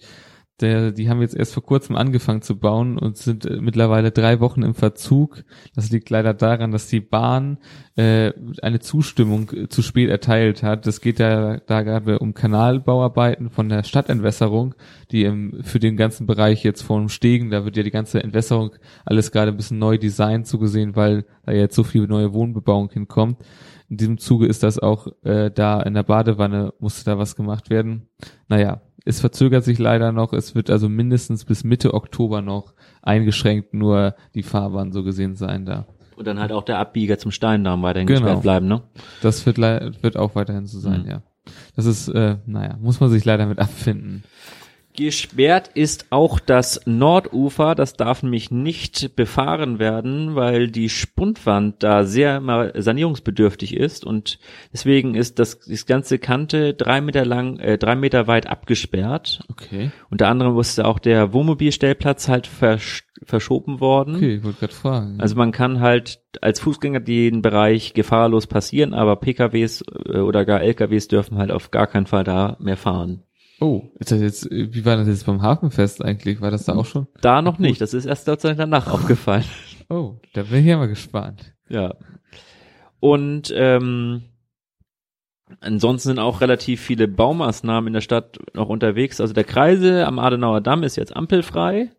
Der, 0.62 0.92
die 0.92 1.10
haben 1.10 1.22
jetzt 1.22 1.36
erst 1.36 1.54
vor 1.54 1.64
kurzem 1.64 1.96
angefangen 1.96 2.44
zu 2.44 2.60
bauen 2.60 3.00
und 3.00 3.18
sind 3.18 3.46
äh, 3.46 3.58
mittlerweile 3.60 4.12
drei 4.12 4.40
Wochen 4.40 4.62
im 4.62 4.76
Verzug. 4.76 5.44
Das 5.76 5.90
liegt 5.90 6.12
leider 6.12 6.36
daran, 6.36 6.72
dass 6.72 6.88
die 6.88 7.00
Bahn 7.00 7.58
äh, 7.96 8.32
eine 8.62 8.80
Zustimmung 8.80 9.50
äh, 9.52 9.68
zu 9.68 9.82
spät 9.82 10.10
erteilt 10.10 10.62
hat. 10.62 10.86
Das 10.86 11.02
geht 11.02 11.18
ja 11.18 11.58
da 11.58 11.82
gerade 11.82 12.20
um 12.20 12.36
Kanalbauarbeiten 12.36 13.50
von 13.50 13.68
der 13.68 13.84
Stadtentwässerung, 13.84 14.76
die 15.12 15.24
im, 15.24 15.64
für 15.64 15.80
den 15.80 15.98
ganzen 15.98 16.28
Bereich 16.28 16.64
jetzt 16.64 16.84
vom 16.84 17.10
Stegen, 17.10 17.50
da 17.50 17.66
wird 17.66 17.76
ja 17.76 17.84
die 17.84 17.92
ganze 17.92 18.24
Entwässerung 18.24 18.76
alles 19.06 19.32
gerade 19.32 19.52
ein 19.52 19.58
bisschen 19.58 19.80
neu 19.80 19.98
designt 19.98 20.46
zugesehen, 20.46 20.96
weil 20.96 21.26
da 21.48 21.52
jetzt 21.52 21.76
so 21.76 21.84
viel 21.84 22.06
neue 22.06 22.32
Wohnbebauung 22.32 22.92
hinkommt. 22.92 23.44
In 23.90 23.98
diesem 23.98 24.18
Zuge 24.20 24.46
ist 24.46 24.62
das 24.62 24.78
auch 24.78 25.08
äh, 25.24 25.50
da 25.50 25.82
in 25.82 25.96
der 25.96 26.04
Badewanne 26.04 26.74
musste 26.80 27.06
da 27.06 27.18
was 27.18 27.36
gemacht 27.36 27.72
werden. 27.72 28.08
Naja, 28.48 28.82
es 29.06 29.20
verzögert 29.20 29.64
sich 29.64 29.80
leider 29.80 30.12
noch. 30.12 30.34
Es 30.34 30.56
wird 30.56 30.70
also 30.70 30.90
mindestens 30.90 31.46
bis 31.46 31.64
Mitte 31.64 31.94
Oktober 31.94 32.42
noch 32.42 32.74
eingeschränkt 33.02 33.74
nur 33.74 34.16
die 34.34 34.44
Fahrbahn 34.44 34.92
so 34.92 35.04
gesehen 35.04 35.36
sein 35.36 35.66
da. 35.66 35.86
Und 36.16 36.28
dann 36.28 36.40
halt 36.40 36.52
auch 36.52 36.64
der 36.64 36.78
Abbieger 36.78 37.18
zum 37.18 37.32
Steindarm 37.32 37.82
weiterhin 37.82 38.08
Genau. 38.08 38.20
gesperrt 38.22 38.42
bleiben, 38.44 38.68
ne? 38.68 38.82
Das 39.22 39.46
wird, 39.46 39.58
wird 39.58 40.16
auch 40.18 40.36
weiterhin 40.36 40.68
so 40.68 40.80
sein, 40.80 41.02
Mhm. 41.04 41.10
ja. 41.10 41.22
Das 41.76 41.86
ist, 41.86 42.08
äh, 42.08 42.38
naja, 42.46 42.78
muss 42.82 43.00
man 43.00 43.10
sich 43.10 43.26
leider 43.26 43.46
mit 43.48 43.60
abfinden. 43.60 44.24
Gesperrt 44.96 45.70
ist 45.74 46.08
auch 46.12 46.40
das 46.40 46.82
Nordufer, 46.86 47.74
das 47.74 47.94
darf 47.94 48.22
nämlich 48.22 48.52
nicht 48.52 49.16
befahren 49.16 49.80
werden, 49.80 50.36
weil 50.36 50.70
die 50.70 50.90
Spundwand 50.90 51.82
da 51.82 52.04
sehr 52.04 52.42
sanierungsbedürftig 52.76 53.76
ist 53.76 54.06
und 54.06 54.40
deswegen 54.72 55.16
ist 55.16 55.40
das, 55.40 55.60
das 55.60 55.86
ganze 55.86 56.20
Kante 56.20 56.74
drei 56.76 57.02
Meter 57.02 57.26
lang, 57.26 57.58
äh, 57.60 57.78
drei 57.78 57.96
Meter 57.96 58.28
weit 58.28 58.48
abgesperrt. 58.48 59.44
Okay. 59.50 59.92
Unter 60.12 60.28
anderem 60.28 60.54
musste 60.54 60.86
auch 60.86 61.00
der 61.00 61.34
Wohnmobilstellplatz 61.34 62.28
halt 62.28 62.46
versch 62.46 63.04
verschoben 63.26 63.80
worden. 63.80 64.16
Okay, 64.16 64.36
ich 64.36 64.44
wollte 64.44 64.60
gerade 64.60 64.74
fragen. 64.74 65.22
Also 65.22 65.36
man 65.36 65.52
kann 65.52 65.80
halt 65.80 66.22
als 66.42 66.60
Fußgänger 66.60 67.00
den 67.00 67.42
Bereich 67.42 67.94
gefahrlos 67.94 68.48
passieren, 68.48 68.94
aber 68.94 69.16
PKWs 69.16 69.84
äh, 70.06 70.18
oder 70.18 70.46
gar 70.46 70.62
LKWs 70.62 71.08
dürfen 71.08 71.38
halt 71.38 71.52
auf 71.52 71.72
gar 71.72 71.88
keinen 71.88 72.06
Fall 72.06 72.24
da 72.24 72.58
mehr 72.60 72.78
fahren. 72.78 73.24
Oh, 73.64 73.90
ist 73.98 74.12
das 74.12 74.22
jetzt, 74.22 74.52
wie 74.52 74.86
war 74.86 74.98
das 74.98 75.08
jetzt 75.08 75.26
beim 75.26 75.42
Hafenfest 75.42 76.04
eigentlich? 76.04 76.42
War 76.42 76.52
das 76.52 76.66
da 76.66 76.76
auch 76.76 76.86
schon? 76.86 77.08
Da 77.22 77.42
noch 77.42 77.60
nicht, 77.60 77.80
das 77.80 77.94
ist 77.94 78.06
erst 78.06 78.28
Dank 78.28 78.58
danach 78.58 78.88
aufgefallen. 78.88 79.46
Oh, 79.90 80.16
da 80.34 80.44
bin 80.44 80.60
ich 80.60 80.66
ja 80.66 80.78
mal 80.78 80.88
gespannt. 80.88 81.54
Ja. 81.70 81.96
Und 83.00 83.54
ähm, 83.56 84.24
ansonsten 85.60 86.10
sind 86.10 86.20
auch 86.20 86.42
relativ 86.42 86.82
viele 86.82 87.08
Baumaßnahmen 87.08 87.88
in 87.88 87.94
der 87.94 88.02
Stadt 88.02 88.38
noch 88.54 88.70
unterwegs. 88.70 89.22
Also 89.22 89.34
der 89.34 89.44
Kreise 89.44 90.08
am 90.08 90.20
Adenauer 90.20 90.62
Damm 90.62 90.84
ist 90.84 90.96
jetzt 90.96 91.16
ampelfrei. 91.16 91.92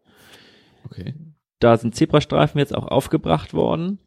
Okay. 0.85 1.15
Da 1.61 1.77
sind 1.77 1.95
Zebrastreifen 1.95 2.59
jetzt 2.59 2.75
auch 2.75 2.87
aufgebracht 2.87 3.55
worden. 3.55 3.99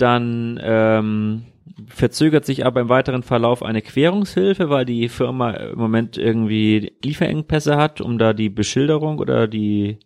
Dann 0.00 0.58
ähm, 0.62 1.42
verzögert 1.88 2.46
sich 2.46 2.64
aber 2.64 2.80
im 2.80 2.88
weiteren 2.88 3.22
Verlauf 3.22 3.62
eine 3.62 3.82
Querungshilfe, 3.82 4.70
weil 4.70 4.84
die 4.84 5.08
Firma 5.08 5.50
im 5.50 5.78
Moment 5.78 6.16
irgendwie 6.16 6.92
Lieferengpässe 7.04 7.76
hat, 7.76 8.00
um 8.00 8.18
da 8.18 8.32
die 8.32 8.48
Beschilderung 8.48 9.18
oder 9.18 9.46
die 9.46 9.98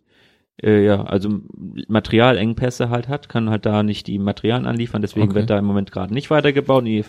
äh, 0.61 0.85
ja, 0.85 1.03
also 1.03 1.29
Materialengpässe 1.87 2.89
halt 2.89 3.07
hat, 3.07 3.29
kann 3.29 3.49
halt 3.49 3.65
da 3.65 3.83
nicht 3.83 4.07
die 4.07 4.19
Materialien 4.19 4.65
anliefern, 4.65 5.01
deswegen 5.01 5.27
Okay. 5.27 5.35
wird 5.35 5.49
da 5.49 5.59
im 5.59 5.65
Moment 5.65 5.91
gerade 5.91 6.13
nicht 6.13 6.29
weitergebaut, 6.29 6.85
die 6.85 7.03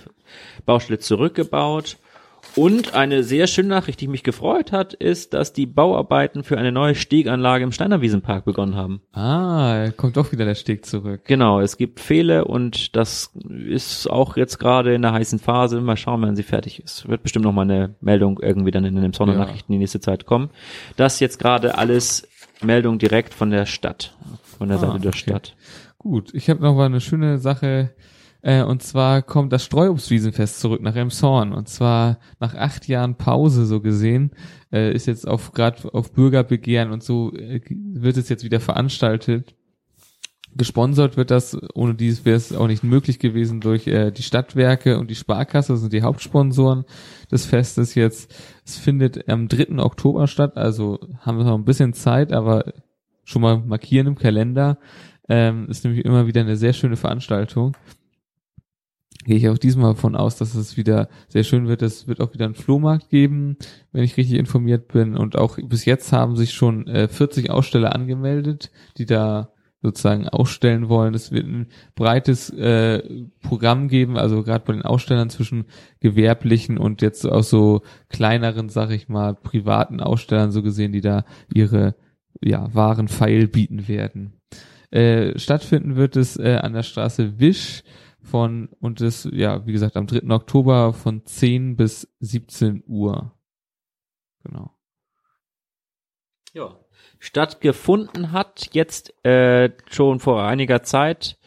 Baustelle 0.64 0.99
zurückgebaut 0.99 1.96
Und 2.55 2.95
eine 2.95 3.23
sehr 3.23 3.47
schöne 3.47 3.69
Nachricht, 3.69 4.01
die 4.01 4.09
mich 4.09 4.23
gefreut 4.23 4.73
hat, 4.73 4.95
ist, 4.95 5.35
dass 5.35 5.53
die 5.53 5.67
Bauarbeiten 5.67 6.45
für 6.45 6.57
eine 6.57 6.73
neue 6.73 6.95
Steganlage 6.95 7.65
im 7.65 7.73
Steinerwiesenpark 7.73 8.45
begonnen 8.45 8.77
haben. 8.77 9.01
Ah, 9.13 9.91
kommt 9.97 10.17
doch 10.17 10.33
wieder 10.33 10.45
der 10.45 10.55
Steg 10.55 10.87
zurück. 10.87 11.23
Genau, 11.25 11.61
es 11.61 11.77
gibt 11.77 12.01
Fehler 12.01 12.49
und 12.49 12.97
das 12.97 13.33
ist 13.69 14.09
auch 14.09 14.37
jetzt 14.37 14.59
gerade 14.59 14.95
in 14.95 15.03
der 15.03 15.13
heißen 15.13 15.39
Phase. 15.39 15.81
Mal 15.81 15.97
schauen, 15.97 16.23
wenn 16.23 16.37
sie 16.37 16.43
fertig 16.43 16.83
ist. 16.83 17.09
Wird 17.09 17.23
bestimmt 17.23 17.45
noch 17.45 17.53
mal 17.53 17.63
eine 17.63 17.95
Meldung 18.01 18.39
irgendwie 18.41 18.71
dann 18.71 18.85
in 18.85 18.97
den 18.97 19.13
Sonnernachrichten 19.13 19.73
ja. 19.73 19.77
die 19.77 19.81
nächste 19.81 20.01
Zeit 20.01 20.25
kommen. 20.25 20.51
Das 20.97 21.21
jetzt 21.21 21.39
gerade 21.39 21.77
alles 21.77 22.27
Meldung 22.63 22.99
direkt 22.99 23.35
von 23.35 23.51
der 23.51 23.67
Stadt, 23.67 24.15
von 24.59 24.69
der 24.69 24.79
ah, 24.79 24.81
Seite 24.81 25.01
der 25.01 25.11
okay. 25.11 25.19
Stadt. 25.19 25.57
Gut, 25.99 26.33
ich 26.35 26.49
habe 26.49 26.63
noch 26.63 26.75
mal 26.75 26.87
eine 26.87 27.01
schöne 27.01 27.39
Sache 27.39 27.91
äh, 28.42 28.62
und 28.62 28.83
zwar 28.83 29.22
kommt 29.22 29.53
das 29.53 29.64
Streuobstwiesenfest 29.64 30.61
zurück 30.61 30.81
nach 30.83 30.94
Emshorn. 30.94 31.53
Und 31.53 31.68
zwar 31.68 32.18
nach 32.38 32.55
acht 32.55 32.87
Jahren 32.88 33.16
Pause 33.16 33.66
so 33.66 33.81
gesehen, 33.81 34.31
äh, 34.72 34.92
ist 34.92 35.07
jetzt 35.07 35.27
auf 35.27 35.53
gerade 35.53 35.92
auf 35.92 36.12
Bürgerbegehren 36.12 36.92
und 36.92 37.03
so 37.03 37.33
äh, 37.35 37.61
wird 37.68 38.16
es 38.16 38.29
jetzt 38.29 38.44
wieder 38.44 38.61
veranstaltet. 38.61 39.55
Gesponsert 40.55 41.16
wird 41.16 41.31
das, 41.31 41.59
ohne 41.75 41.94
dies 41.94 42.25
wäre 42.25 42.37
es 42.37 42.55
auch 42.55 42.66
nicht 42.66 42.83
möglich 42.83 43.18
gewesen 43.18 43.61
durch 43.61 43.87
äh, 43.88 44.11
die 44.11 44.22
Stadtwerke 44.22 44.99
und 44.99 45.11
die 45.11 45.14
Sparkasse, 45.14 45.75
das 45.75 45.81
sind 45.81 45.92
die 45.92 46.03
Hauptsponsoren 46.03 46.85
des 47.31 47.44
Festes 47.44 47.94
jetzt. 47.94 48.35
Es 48.64 48.77
findet 48.77 49.29
am 49.29 49.49
3. 49.49 49.79
Oktober 49.83 50.27
statt, 50.29 50.57
also 50.57 50.99
haben 51.20 51.37
wir 51.37 51.44
noch 51.44 51.59
ein 51.59 51.66
bisschen 51.66 51.92
Zeit, 51.92 52.33
aber 52.33 52.72
schon 53.25 53.42
mal 53.42 53.59
markieren 53.59 54.07
im 54.07 54.14
Kalender. 54.14 54.79
Ähm, 55.29 55.66
ist 55.68 55.85
nämlich 55.85 56.05
immer 56.05 56.27
wieder 56.29 56.42
eine 56.42 56.57
sehr 56.57 56.72
schöne 56.72 56.96
Veranstaltung 56.96 57.77
gehe 59.27 59.37
ich 59.37 59.49
auch 59.49 59.59
diesmal 59.59 59.95
davon 59.95 60.15
aus, 60.15 60.37
dass 60.37 60.55
es 60.55 60.77
wieder 60.77 61.09
sehr 61.29 61.43
schön 61.43 61.67
wird. 61.67 61.83
Es 61.83 62.07
wird 62.07 62.21
auch 62.21 62.33
wieder 62.33 62.45
einen 62.45 62.55
Flohmarkt 62.55 63.11
geben, 63.11 63.57
wenn 63.93 64.05
ich 64.05 64.17
richtig 64.17 64.39
informiert 64.39 64.89
bin. 64.89 65.17
Und 65.17 65.37
auch 65.37 65.59
bis 65.62 65.85
jetzt 65.85 66.12
haben 66.12 66.37
sich 66.37 66.53
schon 66.53 66.87
äh, 66.87 67.09
40 67.09 67.51
Aussteller 67.51 67.95
angemeldet, 67.95 68.71
die 68.99 69.05
da 69.05 69.51
sozusagen 69.83 70.29
ausstellen 70.29 70.89
wollen. 70.89 71.15
Es 71.15 71.33
wird 71.33 71.45
ein 71.45 71.67
breites 71.97 72.51
äh, 72.51 73.03
Programm 73.43 73.89
geben, 73.89 74.17
also 74.17 74.45
gerade 74.45 74.65
bei 74.65 74.73
den 74.73 74.83
Ausstellern 74.83 75.29
zwischen 75.29 75.67
gewerblichen 76.01 76.79
und 76.79 77.03
jetzt 77.03 77.27
auch 77.27 77.43
so 77.43 77.83
kleineren, 78.09 78.69
sag 78.69 78.91
ich 78.91 79.09
mal, 79.09 79.35
privaten 79.35 80.01
Ausstellern 80.01 80.53
so 80.53 80.62
gesehen, 80.62 80.93
die 80.93 81.01
da 81.01 81.25
ihre 81.53 81.97
ja, 82.41 82.73
Waren 82.75 83.09
feil 83.09 83.49
bieten 83.49 83.89
werden. 83.89 84.35
Äh, 84.93 85.37
stattfinden 85.37 85.97
wird 85.97 86.17
es 86.17 86.37
äh, 86.37 86.61
an 86.62 86.73
der 86.73 86.85
Straße 86.85 87.41
Wisch 87.41 87.83
von, 88.27 88.69
und 88.81 89.01
das, 89.01 89.29
ja, 89.33 89.67
wie 89.67 89.73
gesagt, 89.73 89.97
am 89.97 90.07
3. 90.07 90.29
Oktober 90.31 90.93
von 90.93 91.25
10 91.25 91.77
bis 91.77 92.09
17 92.21 92.85
Uhr. 92.87 93.33
Genau. 94.45 94.71
Ja. 96.53 96.77
Stattgefunden 97.19 98.33
hat 98.33 98.71
jetzt 98.73 99.15
äh, 99.25 99.71
schon 99.91 100.21
vor 100.21 100.43
einiger 100.43 100.83
Zeit 100.83 101.39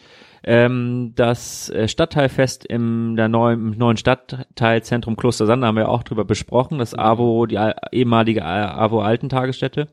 ähm, 0.43 1.13
das 1.15 1.69
äh, 1.69 1.87
Stadtteilfest 1.87 2.65
im 2.65 3.15
der 3.15 3.27
neuen, 3.27 3.77
neuen 3.77 3.97
Stadtteilzentrum 3.97 5.15
Kloster 5.15 5.45
Sander 5.45 5.67
haben 5.67 5.75
wir 5.75 5.89
auch 5.89 6.03
drüber 6.03 6.25
besprochen. 6.25 6.79
Das 6.79 6.93
AWO, 6.93 7.45
die 7.45 7.59
ehemalige 7.91 8.45
AWO 8.45 9.01
Altentagesstätte, 9.01 9.89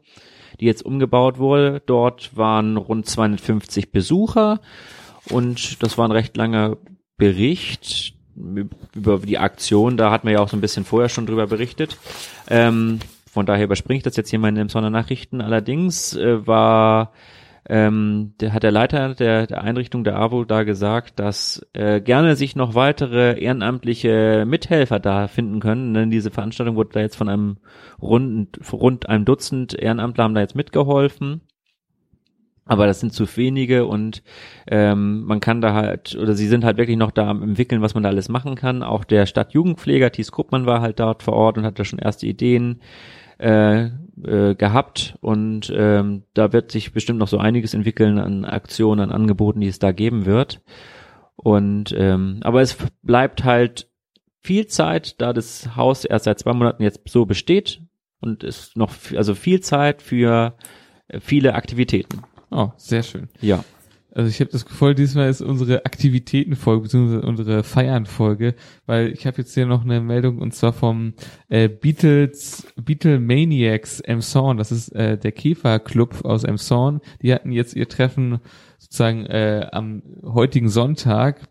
die 0.61 0.67
jetzt 0.67 0.85
umgebaut 0.85 1.39
wurde. 1.39 1.83
Dort 1.85 2.37
waren 2.37 2.77
rund 2.77 3.07
250 3.07 3.91
Besucher 3.91 4.61
und 5.31 5.83
das 5.83 5.99
war 5.99 6.07
ein 6.07 6.13
recht 6.13 6.37
langer 6.37 6.77
Bericht 7.17 8.15
über 8.95 9.19
die 9.19 9.39
Aktion. 9.39 9.97
Da 9.97 10.11
hat 10.11 10.25
man 10.25 10.33
ja 10.33 10.41
auch 10.41 10.49
so 10.49 10.57
ein 10.57 10.61
bisschen 10.61 10.85
vorher 10.85 11.09
schon 11.09 11.27
drüber 11.27 11.47
berichtet. 11.47 11.97
Ähm, 12.49 12.99
von 13.31 13.47
daher 13.47 13.65
überspringe 13.65 13.99
ich 13.99 14.03
das 14.03 14.17
jetzt 14.17 14.31
hier 14.31 14.39
mal 14.39 14.49
in 14.49 14.55
den 14.55 14.69
Sondernachrichten. 14.69 15.41
Allerdings 15.41 16.15
äh, 16.17 16.47
war 16.47 17.13
ähm, 17.69 18.35
der 18.41 18.53
hat 18.53 18.63
der 18.63 18.71
Leiter 18.71 19.15
der, 19.15 19.47
der 19.47 19.63
Einrichtung 19.63 20.05
der 20.05 20.17
AWO 20.19 20.45
da 20.45 20.63
gesagt, 20.63 21.19
dass 21.19 21.67
äh, 21.73 22.01
gerne 22.01 22.37
sich 22.37 22.55
noch 22.55 22.75
weitere 22.75 23.41
ehrenamtliche 23.41 24.45
Mithelfer 24.47 25.01
da 25.01 25.27
finden 25.27 25.59
können, 25.59 25.93
denn 25.93 26.11
diese 26.11 26.31
Veranstaltung 26.31 26.77
wurde 26.77 26.91
da 26.93 27.01
jetzt 27.01 27.17
von 27.17 27.29
einem 27.29 27.57
rund, 28.01 28.61
rund 28.73 29.09
einem 29.09 29.25
Dutzend 29.25 29.75
Ehrenamtler 29.75 30.25
haben 30.25 30.35
da 30.35 30.43
jetzt 30.43 30.55
mitgeholfen 30.55 31.41
aber 32.67 32.87
das 32.87 33.01
sind 33.01 33.13
zu 33.13 33.25
wenige 33.37 33.87
und 33.87 34.23
ähm, 34.67 35.25
man 35.25 35.41
kann 35.41 35.61
da 35.61 35.73
halt, 35.73 36.17
oder 36.17 36.35
sie 36.35 36.49
sind 36.49 36.65
halt 36.65 36.77
wirklich 36.77 36.97
noch 36.97 37.13
da 37.13 37.29
am 37.29 37.43
entwickeln, 37.43 37.81
was 37.81 37.95
man 37.95 38.03
da 38.03 38.09
alles 38.09 38.29
machen 38.29 38.57
kann. 38.57 38.83
Auch 38.83 39.05
der 39.05 39.27
Stadtjugendpfleger 39.27 40.11
Thies 40.11 40.33
Kruppmann 40.33 40.67
war 40.67 40.81
halt 40.81 40.99
dort 40.99 41.23
vor 41.23 41.35
Ort 41.35 41.57
und 41.57 41.65
hat 41.65 41.79
da 41.79 41.85
schon 41.85 42.01
erste 42.01 42.27
Ideen 42.27 42.81
äh, 43.39 43.85
äh, 43.85 44.55
gehabt 44.57 45.17
und 45.21 45.73
ähm, 45.75 46.25
da 46.35 46.53
wird 46.53 46.73
sich 46.73 46.93
bestimmt 46.93 47.21
noch 47.21 47.29
so 47.29 47.39
einiges 47.39 47.73
entwickeln 47.73 48.19
an 48.19 48.45
Aktionen, 48.45 49.01
an 49.01 49.13
Angeboten, 49.13 49.61
die 49.61 49.69
es 49.69 49.79
da 49.79 49.93
geben 49.93 50.27
wird. 50.27 50.61
Und 51.37 51.95
ähm, 51.97 52.41
aber 52.43 52.63
es 52.63 52.77
bleibt 53.03 53.45
halt 53.45 53.89
viel 54.43 54.67
Zeit, 54.67 55.21
da 55.21 55.33
das 55.33 55.77
Haus 55.77 56.05
erst 56.05 56.25
seit 56.25 56.39
zwei 56.39 56.53
Monaten 56.53 56.83
jetzt 56.83 57.01
so 57.09 57.27
besteht 57.27 57.83
und 58.21 58.43
es 58.43 58.75
noch 58.75 58.93
also 59.15 59.35
viel 59.35 59.61
Zeit 59.61 60.03
für 60.03 60.57
viele 61.21 61.55
Aktivitäten. 61.55 62.23
Oh, 62.57 62.73
sehr 62.79 63.03
schön. 63.03 63.29
Ja. 63.43 63.63
Also 64.15 64.31
ich 64.31 64.41
habe 64.41 64.51
das 64.51 64.65
Gefühl, 64.65 64.95
diesmal 64.95 65.29
ist 65.29 65.43
unsere 65.43 65.85
Aktivitätenfolge 65.85 66.85
beziehungsweise 66.85 67.21
unsere 67.21 67.63
Feiernfolge, 67.63 68.55
weil 68.87 69.13
ich 69.13 69.27
habe 69.27 69.37
jetzt 69.37 69.53
hier 69.53 69.67
noch 69.67 69.85
eine 69.85 70.01
Meldung 70.01 70.39
und 70.39 70.55
zwar 70.55 70.73
vom 70.73 71.13
äh, 71.51 71.69
Beatles 71.69 72.67
Beatlemaniacs 72.77 74.01
Emson, 74.01 74.57
das 74.57 74.73
ist 74.73 74.89
äh, 74.95 75.19
der 75.19 75.33
Käferclub 75.33 76.25
aus 76.25 76.45
Emson. 76.45 77.03
Die 77.21 77.35
hatten 77.35 77.53
jetzt 77.53 77.77
ihr 77.77 77.91
Treffen 77.91 78.41
sozusagen 78.79 79.27
äh, 79.27 79.69
am 79.71 80.03
heutigen 80.23 80.71
Sonntag 80.71 81.47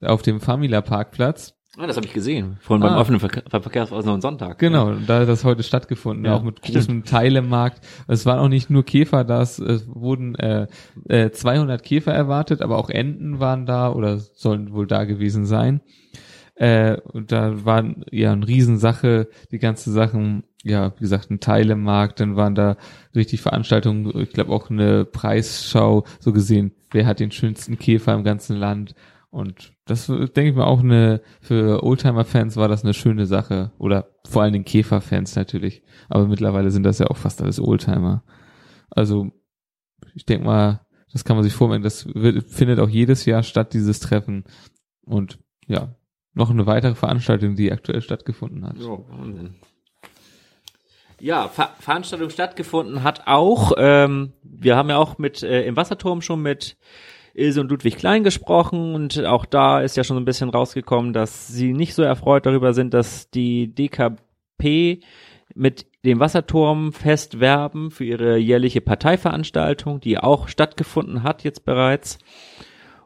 auf 0.00 0.22
dem 0.22 0.40
Famila 0.40 0.80
Parkplatz 0.80 1.57
Ah, 1.80 1.86
das 1.86 1.96
habe 1.96 2.06
ich 2.06 2.12
gesehen. 2.12 2.56
Vorhin 2.60 2.84
ah. 2.84 2.88
beim 2.88 2.98
offenen 2.98 3.20
Ver 3.20 3.30
Verkehrsaußen 3.48 4.10
und 4.10 4.20
Sonntag. 4.20 4.58
Genau, 4.58 4.90
ja. 4.90 4.98
da 5.06 5.20
hat 5.20 5.28
das 5.28 5.44
heute 5.44 5.62
stattgefunden, 5.62 6.24
ja, 6.24 6.34
auch 6.34 6.42
mit 6.42 6.60
großem 6.60 6.82
stimmt. 6.82 7.08
Teilemarkt. 7.08 7.86
Es 8.08 8.26
waren 8.26 8.40
auch 8.40 8.48
nicht 8.48 8.68
nur 8.68 8.84
Käfer, 8.84 9.22
da 9.22 9.42
es 9.42 9.62
wurden 9.86 10.34
äh, 10.34 10.66
äh, 11.08 11.30
200 11.30 11.80
Käfer 11.84 12.12
erwartet, 12.12 12.62
aber 12.62 12.78
auch 12.78 12.90
Enten 12.90 13.38
waren 13.38 13.64
da 13.64 13.92
oder 13.92 14.18
sollen 14.18 14.72
wohl 14.72 14.88
da 14.88 15.04
gewesen 15.04 15.46
sein. 15.46 15.80
Äh, 16.56 16.96
und 17.12 17.30
da 17.30 17.64
waren 17.64 18.04
ja 18.10 18.32
eine 18.32 18.48
Riesensache, 18.48 19.28
die 19.52 19.60
ganze 19.60 19.92
Sachen, 19.92 20.42
ja, 20.64 20.92
wie 20.96 21.00
gesagt, 21.00 21.30
ein 21.30 21.38
Teilemarkt, 21.38 22.18
dann 22.18 22.34
waren 22.34 22.56
da 22.56 22.76
richtig 23.14 23.40
Veranstaltungen, 23.40 24.18
ich 24.18 24.32
glaube 24.32 24.50
auch 24.50 24.68
eine 24.68 25.04
Preisschau, 25.04 26.02
so 26.18 26.32
gesehen, 26.32 26.72
wer 26.90 27.06
hat 27.06 27.20
den 27.20 27.30
schönsten 27.30 27.78
Käfer 27.78 28.14
im 28.14 28.24
ganzen 28.24 28.56
Land 28.56 28.96
und 29.30 29.72
das 29.88 30.06
denke 30.06 30.48
ich 30.48 30.54
mal 30.54 30.66
auch 30.66 30.80
eine, 30.80 31.22
für 31.40 31.82
Oldtimer-Fans 31.82 32.56
war 32.56 32.68
das 32.68 32.84
eine 32.84 32.92
schöne 32.92 33.26
Sache. 33.26 33.72
Oder 33.78 34.10
vor 34.28 34.42
allen 34.42 34.52
Dingen 34.52 34.66
Käfer-Fans 34.66 35.34
natürlich. 35.34 35.82
Aber 36.08 36.26
mittlerweile 36.26 36.70
sind 36.70 36.82
das 36.82 36.98
ja 36.98 37.06
auch 37.06 37.16
fast 37.16 37.40
alles 37.40 37.58
Oldtimer. 37.58 38.22
Also, 38.90 39.30
ich 40.14 40.26
denke 40.26 40.44
mal, 40.44 40.86
das 41.12 41.24
kann 41.24 41.36
man 41.36 41.44
sich 41.44 41.54
vorstellen, 41.54 41.82
das 41.82 42.06
wird, 42.14 42.50
findet 42.50 42.80
auch 42.80 42.88
jedes 42.88 43.24
Jahr 43.24 43.42
statt, 43.42 43.72
dieses 43.72 44.00
Treffen. 44.00 44.44
Und 45.06 45.38
ja, 45.66 45.94
noch 46.34 46.50
eine 46.50 46.66
weitere 46.66 46.94
Veranstaltung, 46.94 47.56
die 47.56 47.72
aktuell 47.72 48.02
stattgefunden 48.02 48.66
hat. 48.66 48.76
Ja. 48.78 48.98
Ja, 51.20 51.48
Ver 51.48 51.70
Veranstaltung 51.80 52.30
stattgefunden 52.30 53.02
hat 53.02 53.26
auch, 53.26 53.72
ähm, 53.76 54.34
wir 54.42 54.76
haben 54.76 54.88
ja 54.88 54.98
auch 54.98 55.18
mit 55.18 55.42
äh, 55.42 55.64
im 55.64 55.76
Wasserturm 55.76 56.20
schon 56.22 56.42
mit 56.42 56.76
Ilse 57.34 57.60
und 57.60 57.70
Ludwig 57.70 57.96
Klein 57.96 58.24
gesprochen 58.24 58.94
und 58.94 59.24
auch 59.24 59.44
da 59.44 59.80
ist 59.80 59.96
ja 59.96 60.04
schon 60.04 60.16
ein 60.16 60.24
bisschen 60.24 60.50
rausgekommen, 60.50 61.12
dass 61.12 61.48
sie 61.48 61.72
nicht 61.72 61.94
so 61.94 62.02
erfreut 62.02 62.46
darüber 62.46 62.74
sind, 62.74 62.94
dass 62.94 63.30
die 63.30 63.74
DKP 63.74 65.00
mit 65.54 65.86
dem 66.04 66.20
Wasserturm 66.20 66.92
festwerben 66.92 67.90
für 67.90 68.04
ihre 68.04 68.36
jährliche 68.38 68.80
Parteiveranstaltung, 68.80 70.00
die 70.00 70.18
auch 70.18 70.48
stattgefunden 70.48 71.22
hat 71.22 71.44
jetzt 71.44 71.64
bereits. 71.64 72.18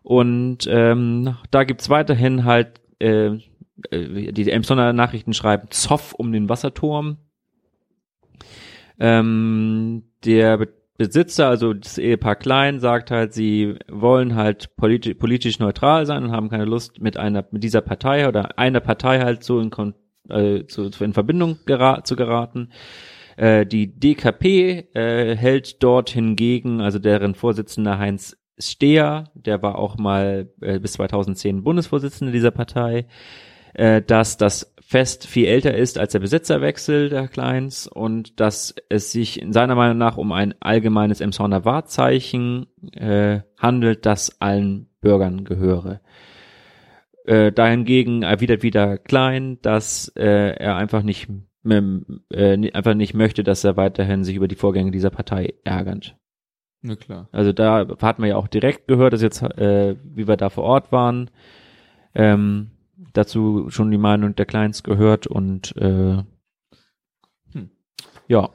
Und 0.03 0.67
ähm, 0.69 1.37
da 1.51 1.65
gibt's 1.65 1.89
weiterhin 1.89 2.45
halt, 2.45 2.81
äh, 2.99 3.39
äh 3.91 4.33
die 4.33 4.51
Emsonner 4.51 4.93
Nachrichten 4.93 5.33
schreiben, 5.33 5.69
Zoff 5.71 6.13
um 6.13 6.33
den 6.33 6.49
Wasserturm. 6.49 7.19
Ähm, 8.99 10.05
der 10.25 10.69
Besitzer, 11.07 11.49
also 11.49 11.75
das 11.75 11.99
Ehepaar 11.99 12.37
Klein, 12.37 12.81
sagt 12.81 13.11
halt, 13.11 13.33
sie 13.33 13.77
wollen 13.89 14.35
halt 14.35 14.77
politi 14.77 15.15
politisch 15.15 15.59
neutral 15.59 16.07
sein 16.07 16.25
und 16.25 16.33
haben 16.33 16.49
keine 16.49 16.65
Lust 16.65 17.01
mit 17.01 17.17
einer, 17.17 17.45
mit 17.51 17.65
dieser 17.65 17.81
Partei 17.81 18.29
oder 18.29 18.59
einer 18.59 18.81
Partei 18.81 19.21
halt 19.21 19.43
so 19.43 19.61
in, 19.61 19.71
äh, 20.29 20.65
zu, 20.67 20.91
in 21.01 21.13
Verbindung 21.13 21.59
gera 21.67 22.05
zu 22.05 22.17
geraten. 22.17 22.71
Äh, 23.37 23.67
die 23.67 23.99
DKP 23.99 24.89
äh, 24.95 25.37
hält 25.37 25.83
dort 25.83 26.11
hingegen, 26.11 26.81
also 26.81 26.99
deren 26.99 27.35
Vorsitzender 27.35 27.99
Heinz 27.99 28.37
Steher, 28.59 29.25
der 29.35 29.63
war 29.63 29.79
auch 29.79 29.99
mal 29.99 30.51
äh, 30.61 30.79
bis 30.79 30.93
2010 30.93 31.65
Bundesvorsitzender 31.65 32.33
dieser 32.33 32.51
Partei, 32.51 33.07
äh, 33.75 34.03
dass 34.03 34.37
das 34.37 34.72
Fest 34.93 35.27
viel 35.27 35.47
älter 35.47 35.75
ist 35.75 35.97
als 35.97 36.13
der 36.13 36.19
Besitzerwechsel 36.19 37.09
der 37.09 37.27
Kleins 37.27 37.87
und 37.87 38.41
dass 38.41 38.75
es 38.91 39.11
sich 39.11 39.41
in 39.41 39.55
seiner 39.55 39.75
Meinung 39.75 39.97
nach 39.97 40.19
um 40.19 40.33
ein 40.33 40.55
allgemeines 40.61 41.23
Emsonner 41.23 41.65
Wahrzeichen 41.65 42.67
äh, 42.93 43.41
handelt, 43.59 44.05
das 44.05 44.43
allen 44.43 44.91
Bürgern 45.01 45.45
gehöre. 45.45 46.03
Äh, 47.25 47.53
dahingegen 47.53 48.23
erwidert 48.23 48.63
wieder 48.63 48.99
Klein, 48.99 49.57
dass 49.63 50.13
äh, 50.15 50.57
er 50.57 50.77
einfach 50.77 51.03
nicht 51.03 51.31
äh, 51.65 52.71
einfach 52.73 52.93
nicht 52.93 53.15
möchte, 53.15 53.45
dass 53.45 53.65
er 53.65 53.79
weiterhin 53.79 54.25
sich 54.25 54.37
über 54.37 54.47
die 54.47 54.57
Vorgänge 54.57 54.91
dieser 54.91 55.11
Partei 55.11 55.55
ärgert. 55.65 56.19
Na 56.83 56.97
klar. 56.97 57.31
Also 57.33 57.55
da 57.55 57.87
hatten 58.03 58.21
wir 58.21 58.29
ja 58.29 58.37
auch 58.37 58.49
direkt 58.49 58.89
gehört, 58.89 59.15
dass 59.15 59.23
jetzt, 59.23 59.41
äh, 59.41 59.97
wie 60.05 60.29
wir 60.29 60.37
da 60.37 60.51
vor 60.51 60.65
Ort 60.65 60.93
waren, 60.93 61.31
ähm, 62.15 62.72
dazu 63.13 63.71
schon 63.71 63.91
die 63.91 63.99
Meinung 63.99 64.35
der 64.35 64.47
Kleins 64.47 64.83
gehört 64.83 65.27
und 65.27 65.77
äh, 65.77 66.23
hm. 67.53 67.71
ja. 68.29 68.51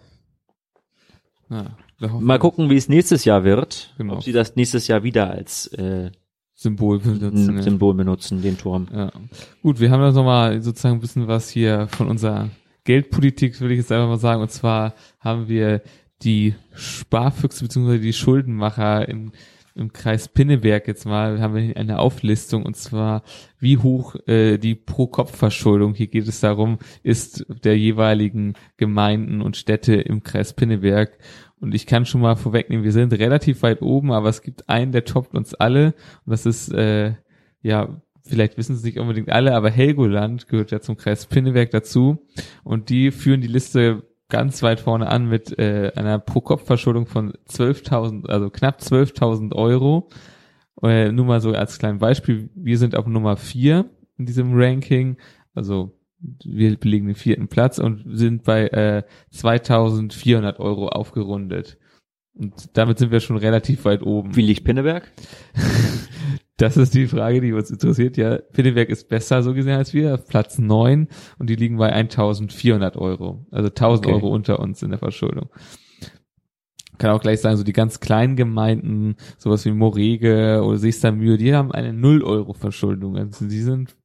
Na, 1.50 1.78
Mal 2.00 2.38
gucken, 2.38 2.70
wie 2.70 2.76
es 2.76 2.89
nächstes 2.89 3.26
Jahr 3.26 3.43
wird. 3.43 3.93
Genau. 3.98 4.15
Ob 4.15 4.24
sie 4.24 4.32
das 4.32 4.56
nächstes 4.56 4.88
Jahr 4.88 5.04
wieder 5.04 5.32
als 5.32 5.67
äh, 5.74 6.12
Symbol 6.54 7.00
benutzen. 7.00 7.56
ja. 7.56 7.62
Symbol 7.63 7.96
benutzen, 7.96 8.41
den 8.41 8.58
Turm. 8.58 8.88
Ja. 8.93 9.12
Gut, 9.63 9.80
wir 9.80 9.89
haben 9.89 10.04
jetzt 10.04 10.15
nochmal 10.15 10.62
sozusagen 10.62 10.96
ein 10.96 11.02
bisschen 11.02 11.28
was 11.28 11.50
hier 11.50 11.88
von 11.88 12.08
unserer 12.08 12.50
Geldpolitik, 12.84 13.60
würde 13.60 13.74
ich 13.74 13.80
jetzt 13.80 13.91
einfach 13.91 14.08
mal 14.08 14.17
sagen. 14.17 14.41
Und 14.41 14.52
zwar 14.52 14.93
haben 15.20 15.48
wir 15.48 15.82
die 16.22 16.56
Sparfüchse 16.74 17.63
bzw. 17.65 18.00
die 18.00 18.13
Schuldenmacher 18.13 19.08
im, 19.10 19.32
im 19.77 19.93
Kreis 19.93 20.27
Pinneberg 20.27 20.87
jetzt 20.87 21.05
mal, 21.05 21.39
haben 21.39 21.55
wir 21.55 21.77
eine 21.77 21.99
Auflistung 21.99 22.65
und 22.65 22.75
zwar 22.75 23.23
wie 23.59 23.77
hoch 23.77 24.15
äh, 24.27 24.57
die 24.57 24.75
Pro-Kopf-Verschuldung, 24.75 25.93
hier 25.93 26.07
geht 26.07 26.27
es 26.27 26.39
darum, 26.39 26.79
ist 27.03 27.45
der 27.63 27.77
jeweiligen 27.77 28.53
Gemeinden 28.77 29.41
und 29.41 29.57
Städte 29.57 29.95
im 29.95 30.23
Kreis 30.23 30.53
Pinneberg. 30.53 31.17
Und 31.59 31.73
ich 31.73 31.87
kann 31.87 32.05
schon 32.05 32.21
mal 32.21 32.35
vorwegnehmen, 32.35 32.83
wir 32.83 32.91
sind 32.91 33.13
relativ 33.13 33.63
weit 33.63 33.81
oben, 33.81 34.11
aber 34.11 34.29
es 34.29 34.41
gibt 34.41 34.69
einen, 34.69 34.91
der 34.91 35.05
toppt 35.05 35.33
uns 35.33 35.55
alle. 35.55 35.95
Und 36.25 36.31
das 36.31 36.45
ist, 36.45 36.71
äh, 36.71 37.13
ja, 37.61 38.01
vielleicht 38.23 38.57
wissen 38.57 38.75
es 38.75 38.83
nicht 38.83 38.99
unbedingt 38.99 39.31
alle, 39.31 39.55
aber 39.55 39.71
Helgoland 39.71 40.47
gehört 40.47 40.71
ja 40.71 40.81
zum 40.81 40.97
Kreis 40.97 41.25
Pinneberg 41.25 41.71
dazu. 41.71 42.19
Und 42.63 42.89
die 42.89 43.11
führen 43.11 43.41
die 43.41 43.47
Liste 43.47 44.03
ganz 44.29 44.61
weit 44.61 44.79
vorne 44.79 45.07
an 45.07 45.27
mit 45.27 45.57
äh, 45.57 45.91
einer 45.95 46.19
Pro-Kopf-Verschuldung 46.19 47.05
von 47.05 47.33
12.000, 47.49 48.27
also 48.27 48.49
knapp 48.49 48.79
12.000 48.79 49.53
Euro. 49.55 50.09
Äh, 50.83 51.11
nur 51.11 51.25
mal 51.25 51.41
so 51.41 51.51
als 51.53 51.79
kleines 51.79 51.99
Beispiel, 51.99 52.49
wir 52.53 52.77
sind 52.77 52.95
auf 52.95 53.07
Nummer 53.07 53.37
vier 53.37 53.89
in 54.17 54.25
diesem 54.25 54.51
Ranking, 54.53 55.17
also 55.55 55.97
wir 56.19 56.77
belegen 56.77 57.07
den 57.07 57.15
vierten 57.15 57.47
Platz 57.47 57.79
und 57.79 58.03
sind 58.17 58.43
bei 58.43 58.67
äh, 58.67 59.03
2.400 59.33 60.57
Euro 60.59 60.89
aufgerundet. 60.89 61.77
Und 62.33 62.77
damit 62.77 62.99
sind 62.99 63.11
wir 63.11 63.19
schon 63.19 63.37
relativ 63.37 63.85
weit 63.85 64.03
oben. 64.03 64.35
Wie 64.35 64.41
liegt 64.41 64.63
Pinneberg? 64.63 65.11
Das 66.58 66.76
ist 66.76 66.96
die 66.96 67.06
Frage, 67.08 67.39
die 67.39 67.54
uns 67.54 67.70
interessiert. 67.70 68.17
Ja, 68.17 68.38
Pinneberg 68.38 68.89
ist 68.89 69.08
besser 69.10 69.43
so 69.43 69.54
gesehen 69.54 69.78
als 69.78 69.93
wir, 69.93 70.15
auf 70.15 70.28
Platz 70.28 70.58
neun 70.58 71.08
und 71.38 71.50
die 71.50 71.56
liegen 71.56 71.78
bei 71.78 71.93
1400 71.93 72.98
Euro. 72.98 73.46
Also 73.52 73.70
1000 73.70 74.08
Okay. 74.08 74.15
Euro 74.15 74.34
unter 74.34 74.60
uns 74.60 74.82
in 74.82 74.89
der 74.89 74.98
Verschuldung. 75.00 75.50
Kann 76.98 77.12
auch 77.12 77.22
gleich 77.22 77.41
sagen, 77.41 77.58
so 77.58 77.63
die 77.63 77.74
ganz 77.74 78.00
kleinen 78.00 78.36
Gemeinden, 78.36 79.17
sowas 79.38 79.65
wie 79.65 79.72
Morege 79.72 80.63
oder 80.65 80.80
Seestamühe, 80.80 81.38
die 81.38 81.54
haben 81.54 81.72
eine 81.72 81.93
null 81.93 82.24
Euro 82.24 82.54
Verschuldung. 82.54 83.17
Also 83.17 83.48
die 83.48 83.62
sind 83.62 83.96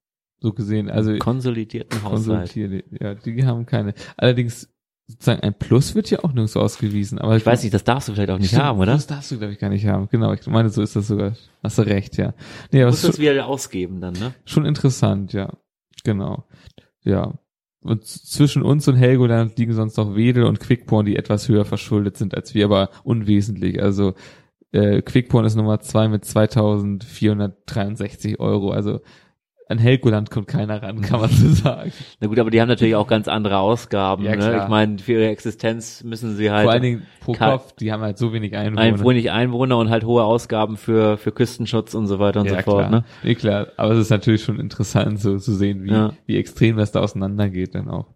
so 0.41 0.53
gesehen, 0.53 0.91
also 0.91 1.17
Konsolidierten 1.17 2.03
Haushalt. 2.03 2.51
konsolidiert, 2.53 2.85
ja, 3.01 3.15
die 3.15 3.47
haben 3.47 3.65
keine. 3.65 3.95
Allerdings 4.19 4.69
sozusagen 5.13 5.43
ein 5.43 5.55
Plus 5.55 5.95
wird 5.95 6.11
ja 6.11 6.25
auch 6.25 6.33
nirgends 6.33 6.57
ausgewiesen. 6.57 7.19
Aber 7.19 7.37
Ich 7.37 7.47
weiß 7.47 7.63
nicht, 7.63 7.73
das 7.73 7.85
darfst 7.85 8.09
du 8.09 8.15
vielleicht 8.15 8.31
auch 8.31 8.39
nicht 8.39 8.49
Stimmt, 8.49 8.65
haben, 8.65 8.81
oder? 8.81 8.93
Das 8.93 9.07
darfst 9.07 9.31
du, 9.31 9.39
glaube 9.39 9.53
ich, 9.53 9.59
gar 9.59 9.69
nicht 9.71 9.87
haben. 9.87 10.09
Genau, 10.11 10.33
ich 10.33 10.47
meine, 10.47 10.71
so 10.71 10.83
ist 10.83 10.97
das 10.97 11.09
sogar. 11.09 11.35
Hast 11.63 11.79
du 11.79 11.83
recht, 11.83 12.17
ja. 12.17 12.35
Nee, 12.71 12.81
Du 12.81 12.87
musst 12.87 13.05
das 13.05 13.19
wieder 13.19 13.47
ausgeben 13.47 14.01
dann, 14.01 14.15
ne? 14.15 14.35
schon, 14.45 14.65
interessant, 14.65 15.33
ja. 15.33 15.53
Genau. 16.05 16.45
Ja. 17.05 17.35
Und 17.83 18.05
zwischen 18.07 18.63
uns 18.63 18.87
und 18.89 18.97
Helgoland 18.97 19.59
liegen 19.59 19.73
sonst 19.73 19.97
noch 19.97 20.15
Wedel 20.15 20.45
und 20.45 20.61
Quickborn, 20.61 21.07
die 21.07 21.17
etwas 21.17 21.49
höher 21.49 21.65
verschuldet 21.65 22.17
sind 22.17 22.35
als 22.35 22.55
wir, 22.55 22.65
aber 22.65 22.91
unwesentlich. 23.03 23.83
Also 23.83 24.15
äh, 24.71 25.03
Quickborn 25.03 25.45
ist 25.45 25.57
Nummer 25.57 25.81
zwei 25.81 26.09
mit 26.09 26.25
2463 26.25 28.39
Euro. 28.41 28.71
Also 28.71 29.01
an 29.73 29.79
Helgoland 29.79 30.31
kommt 30.31 30.47
keiner 30.47 30.81
ran, 30.83 31.01
kann 31.01 31.21
man 31.21 31.29
so 31.31 31.49
sagen. 31.49 31.91
Na 32.21 32.29
gut, 32.29 32.39
aber 32.39 32.51
die 32.51 32.61
haben 32.61 32.69
natürlich 32.69 32.95
auch 32.95 33.09
ganz 33.09 33.27
andere 33.27 33.59
Ausgaben, 33.59 34.23
Ja, 34.25 34.37
ne? 34.37 34.61
Ich 34.63 34.69
meine, 34.69 34.99
für 34.99 35.13
ihre 35.13 35.27
Existenz 35.29 36.05
müssen 36.05 36.37
sie 36.37 36.51
halt 36.51 36.63
Vor 36.65 36.73
allen 36.73 36.83
Dingen 36.83 37.03
pro 37.21 37.33
Kopf, 37.33 37.73
die 37.73 37.93
haben 37.93 38.03
halt 38.03 38.19
so 38.19 38.33
wenig 38.33 38.57
Einwohner. 38.57 38.81
ein 38.83 39.05
wenig 39.05 39.31
Einwohner 39.33 39.79
und 39.79 39.91
halt 39.91 40.05
hohe 40.05 40.23
Ausgaben 40.23 40.77
für, 40.77 41.17
für 41.19 41.33
Küstenschutz 41.33 41.95
und 41.95 42.07
so 42.07 42.19
weiter 42.21 42.41
und 42.43 42.49
so 42.49 42.55
fort, 42.57 42.89
klar. 42.89 42.91
ne? 42.91 43.05
Nee, 43.25 43.35
klar. 43.35 43.67
Aber 43.77 43.93
es 43.95 43.99
ist 43.99 44.11
natürlich 44.11 44.45
schon 44.45 44.61
interessant 44.61 45.19
so 45.21 45.37
zu 45.39 45.53
sehen, 45.55 45.83
wie, 45.85 45.91
Ja. 45.91 46.13
wie 46.27 46.37
extrem 46.37 46.77
das 46.77 46.93
da 46.93 47.01
auseinandergeht 47.01 47.75
dann 47.75 47.89
auch. 47.89 48.15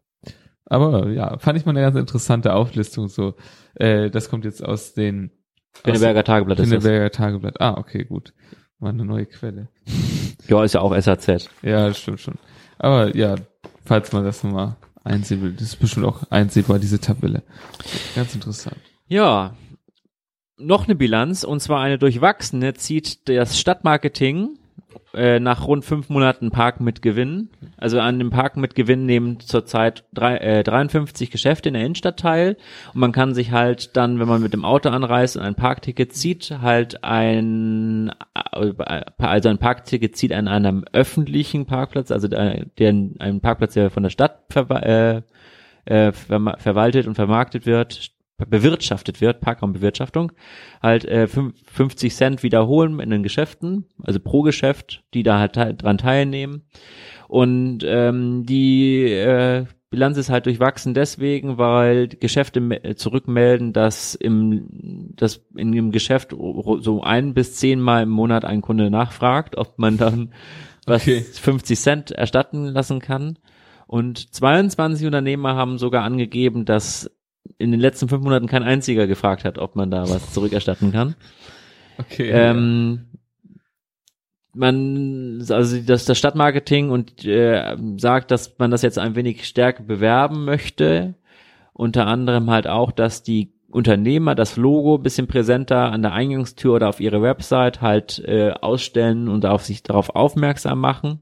Aber 0.64 1.08
ja, 1.10 1.38
fand 1.38 1.58
ich 1.58 1.64
mal 1.64 1.70
eine 1.72 1.80
ganz 1.82 1.96
interessante 1.96 2.52
Auflistung 2.54 3.08
so. 3.08 3.34
Äh, 3.74 4.10
das 4.10 4.28
kommt 4.28 4.44
jetzt 4.44 4.64
aus 4.64 4.94
den 4.94 5.30
Pinneberger 5.82 6.24
Tageblatt. 6.24 6.58
Pinneberger 6.58 7.10
Tageblatt. 7.10 7.60
Ah, 7.60 7.76
okay, 7.78 8.04
gut. 8.04 8.32
War 8.78 8.90
eine 8.90 9.04
neue 9.04 9.26
Quelle. 9.26 9.68
Ja, 10.48 10.62
ist 10.62 10.74
ja 10.74 10.80
auch 10.80 10.94
SAZ. 10.96 11.48
Ja, 11.62 11.92
stimmt 11.92 12.20
schon. 12.20 12.34
Aber 12.78 13.16
ja, 13.16 13.34
falls 13.84 14.12
man 14.12 14.22
das 14.22 14.44
nochmal 14.44 14.76
einsehen 15.02 15.42
will, 15.42 15.52
das 15.52 15.62
ist 15.62 15.76
bestimmt 15.76 16.06
auch 16.06 16.22
einsehbar, 16.30 16.78
diese 16.78 17.00
Tabelle. 17.00 17.42
Ganz 18.14 18.32
interessant. 18.32 18.76
Ja, 19.08 19.56
noch 20.56 20.84
eine 20.84 20.94
Bilanz 20.94 21.42
und 21.42 21.60
zwar 21.60 21.80
eine 21.80 21.98
durchwachsene 21.98 22.74
zieht 22.74 23.28
das 23.28 23.58
Stadtmarketing 23.58 24.58
äh, 25.14 25.40
nach 25.40 25.66
rund 25.66 25.85
fünf 25.85 26.09
Monaten 26.09 26.50
Park 26.50 26.80
mit 26.80 27.02
Gewinn. 27.02 27.50
Also 27.76 28.00
an 28.00 28.18
dem 28.18 28.30
Park 28.30 28.56
mit 28.56 28.74
Gewinn 28.74 29.06
nehmen 29.06 29.40
zurzeit 29.40 30.04
drei, 30.12 30.37
äh, 30.38 30.62
53 30.62 31.30
Geschäfte 31.30 31.68
in 31.68 31.74
der 31.74 31.85
Innenstadt 31.85 32.18
teil 32.18 32.56
und 32.92 33.00
man 33.00 33.12
kann 33.12 33.35
sich 33.35 33.52
halt 33.52 33.96
dann, 33.96 34.18
wenn 34.18 34.28
man 34.28 34.42
mit 34.42 34.52
dem 34.52 34.64
Auto 34.64 34.88
anreist 34.88 35.37
und 35.37 35.42
ein 35.42 35.54
Parkticket 35.54 36.12
zieht, 36.12 36.50
halt 36.62 37.04
ein 37.04 38.11
äh, 38.35 38.72
also 39.18 39.48
ein 39.48 39.59
Parkticket 39.59 40.16
zieht 40.16 40.32
an 40.32 40.48
einem 40.48 40.85
öffentlichen 40.92 41.66
Parkplatz, 41.66 42.11
also 42.11 42.28
der, 42.28 42.66
der 42.78 42.90
ein 42.90 43.40
Parkplatz, 43.40 43.74
der 43.74 43.90
von 43.90 44.02
der 44.02 44.11
Stadt 44.11 44.40
verwa 44.50 44.78
äh, 44.78 45.22
äh, 45.87 46.12
verma- 46.12 46.59
verwaltet 46.59 47.06
und 47.06 47.14
vermarktet 47.14 47.64
wird, 47.64 48.11
bewirtschaftet 48.38 49.20
wird, 49.20 49.40
Parkraumbewirtschaftung, 49.40 50.33
halt 50.83 51.05
äh, 51.07 51.27
fünf- 51.27 51.55
50 51.70 52.14
Cent 52.14 52.42
wiederholen 52.42 53.01
in 53.01 53.11
den 53.11 53.22
Geschäften, 53.22 53.87
also 54.03 54.20
pro 54.20 54.42
Geschäft, 54.42 55.05
die 55.14 55.22
da 55.22 55.38
halt 55.38 55.57
dran 55.83 55.99
teilnehmen. 55.99 56.62
Und 57.29 57.79
ähm, 57.85 58.44
die 58.44 59.05
äh, 59.05 59.64
Bilanz 59.90 60.18
ist 60.18 60.31
halt 60.31 60.46
durchwachsen 60.46 60.94
deswegen, 60.94 61.59
weil 61.59 62.09
Geschäfte 62.09 62.61
me- 62.61 62.96
zurückmelden, 62.96 63.72
dass 63.72 64.14
im, 64.14 65.12
dass 65.16 65.46
in 65.57 65.72
dem 65.72 65.90
Geschäft 65.90 66.33
so 66.33 67.03
ein 67.03 67.35
bis 67.35 67.55
zehnmal 67.57 68.03
im 68.03 68.11
Monat 68.11 68.44
ein 68.44 68.62
Kunde 68.62 68.90
nachfragt, 68.90 69.57
ob 69.57 69.79
man 69.79 69.96
dann 69.96 70.33
was 70.87 71.03
Okay. 71.03 71.20
50 71.22 71.79
Cent 71.79 72.11
erstatten 72.11 72.66
lassen 72.66 73.01
kann. 73.01 73.38
Und 73.87 74.35
22 74.35 75.07
Unternehmer 75.07 75.55
haben 75.55 75.79
sogar 75.79 76.03
angegeben, 76.03 76.64
dass 76.64 77.11
in 77.58 77.70
den 77.70 77.80
letzten 77.80 78.08
fünf 78.08 78.22
Monaten 78.22 78.46
kein 78.46 78.62
einziger 78.62 79.06
gefragt 79.06 79.44
hat, 79.44 79.58
ob 79.58 79.76
man 79.76 79.90
da 79.90 80.08
was 80.08 80.32
zurückerstatten 80.32 80.92
kann. 80.92 81.14
Okay. 81.98 82.30
Ähm, 82.30 83.06
man, 84.54 85.44
also 85.48 85.80
das, 85.80 86.04
das 86.04 86.18
Stadtmarketing 86.18 86.90
und 86.90 87.24
äh, 87.24 87.76
sagt, 87.98 88.30
dass 88.30 88.58
man 88.58 88.70
das 88.70 88.82
jetzt 88.82 88.98
ein 88.98 89.14
wenig 89.14 89.46
stärker 89.46 89.82
bewerben 89.82 90.44
möchte. 90.44 91.14
Unter 91.72 92.06
anderem 92.06 92.50
halt 92.50 92.66
auch, 92.66 92.90
dass 92.90 93.22
die 93.22 93.52
Unternehmer 93.70 94.34
das 94.34 94.56
Logo 94.56 94.96
ein 94.96 95.02
bisschen 95.02 95.26
präsenter 95.26 95.92
an 95.92 96.00
der 96.00 96.12
Eingangstür 96.12 96.74
oder 96.74 96.88
auf 96.88 97.00
ihre 97.00 97.20
Website 97.20 97.82
halt 97.82 98.18
äh, 98.20 98.52
ausstellen 98.52 99.28
und 99.28 99.44
auf 99.44 99.64
sich 99.64 99.82
darauf 99.82 100.14
aufmerksam 100.14 100.80
machen. 100.80 101.20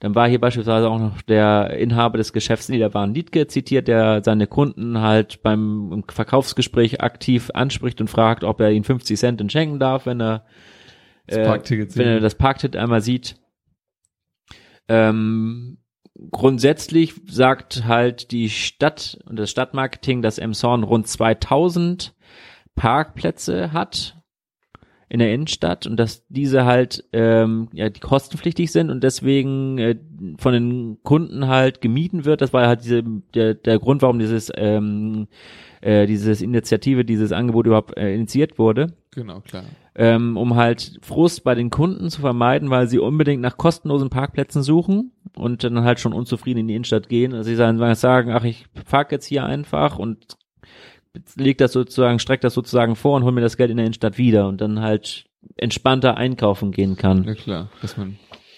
Dann 0.00 0.14
war 0.14 0.28
hier 0.28 0.40
beispielsweise 0.40 0.88
auch 0.88 0.98
noch 0.98 1.20
der 1.22 1.76
Inhaber 1.76 2.16
des 2.16 2.32
Geschäfts 2.32 2.70
Niederbahn 2.70 3.12
Liedke 3.12 3.46
zitiert, 3.46 3.86
der 3.86 4.24
seine 4.24 4.46
Kunden 4.46 5.00
halt 5.00 5.42
beim 5.42 5.92
im 5.92 6.04
Verkaufsgespräch 6.08 7.02
aktiv 7.02 7.50
anspricht 7.52 8.00
und 8.00 8.08
fragt, 8.08 8.42
ob 8.42 8.60
er 8.60 8.70
ihnen 8.70 8.84
50 8.84 9.18
Cent 9.18 9.52
schenken 9.52 9.78
darf, 9.78 10.06
wenn 10.06 10.20
er 10.20 10.46
Das 11.26 11.36
äh, 11.36 11.44
Parkticket 11.44 11.96
wenn 11.98 12.08
er 12.08 12.20
das 12.20 12.34
Parkticket 12.34 12.76
einmal 12.76 13.02
sieht. 13.02 13.36
Ähm, 14.88 15.78
grundsätzlich 16.30 17.14
sagt 17.26 17.84
halt 17.84 18.30
die 18.30 18.48
Stadt 18.48 19.18
und 19.26 19.38
das 19.38 19.50
Stadtmarketing, 19.50 20.22
dass 20.22 20.38
Emshorn 20.38 20.82
rund 20.82 21.08
2000 21.08 22.14
Parkplätze 22.74 23.74
hat 23.74 24.19
in 25.10 25.18
der 25.18 25.34
Innenstadt 25.34 25.86
und 25.88 25.96
dass 25.98 26.24
diese 26.28 26.64
halt 26.64 27.04
ähm, 27.12 27.68
ja 27.72 27.90
die 27.90 27.98
kostenpflichtig 27.98 28.70
sind 28.70 28.90
und 28.90 29.02
deswegen 29.02 29.76
äh, 29.78 29.96
von 30.38 30.52
den 30.52 30.98
Kunden 31.02 31.48
halt 31.48 31.80
gemieden 31.80 32.24
wird. 32.24 32.40
Das 32.40 32.52
war 32.52 32.68
halt 32.68 32.84
diese 32.84 33.02
der, 33.34 33.54
der 33.54 33.80
Grund, 33.80 34.02
warum 34.02 34.20
dieses 34.20 34.52
ähm, 34.54 35.26
äh, 35.80 36.06
dieses 36.06 36.42
Initiative, 36.42 37.04
dieses 37.04 37.32
Angebot 37.32 37.66
überhaupt 37.66 37.96
äh, 37.96 38.14
initiiert 38.14 38.58
wurde. 38.58 38.94
Genau, 39.10 39.40
klar. 39.40 39.64
Ähm, 39.96 40.36
um 40.36 40.54
halt 40.54 41.00
Frust 41.02 41.42
bei 41.42 41.56
den 41.56 41.70
Kunden 41.70 42.08
zu 42.08 42.20
vermeiden, 42.20 42.70
weil 42.70 42.86
sie 42.86 43.00
unbedingt 43.00 43.42
nach 43.42 43.56
kostenlosen 43.56 44.10
Parkplätzen 44.10 44.62
suchen 44.62 45.10
und 45.34 45.64
dann 45.64 45.82
halt 45.82 45.98
schon 45.98 46.12
unzufrieden 46.12 46.60
in 46.60 46.68
die 46.68 46.74
Innenstadt 46.74 47.08
gehen. 47.08 47.34
Also 47.34 47.48
sie 47.48 47.56
sagen, 47.56 48.30
ach, 48.30 48.44
ich 48.44 48.66
park 48.88 49.10
jetzt 49.10 49.26
hier 49.26 49.44
einfach 49.44 49.98
und 49.98 50.36
leg 51.36 51.58
das 51.58 51.72
sozusagen, 51.72 52.18
streck 52.18 52.40
das 52.40 52.54
sozusagen 52.54 52.96
vor 52.96 53.16
und 53.16 53.24
hol 53.24 53.32
mir 53.32 53.40
das 53.40 53.56
Geld 53.56 53.70
in 53.70 53.76
der 53.76 53.86
Innenstadt 53.86 54.18
wieder 54.18 54.46
und 54.48 54.60
dann 54.60 54.80
halt 54.80 55.26
entspannter 55.56 56.16
einkaufen 56.16 56.72
gehen 56.72 56.96
kann. 56.96 57.24
Ja 57.24 57.34
klar, 57.34 57.68
dass 57.82 57.96
man 57.96 58.16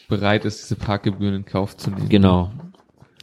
bereit 0.08 0.44
ist, 0.44 0.62
diese 0.62 0.76
Parkgebühren 0.76 1.34
in 1.34 1.44
Kauf 1.44 1.76
zu 1.76 1.90
nehmen. 1.90 2.08
Genau. 2.08 2.52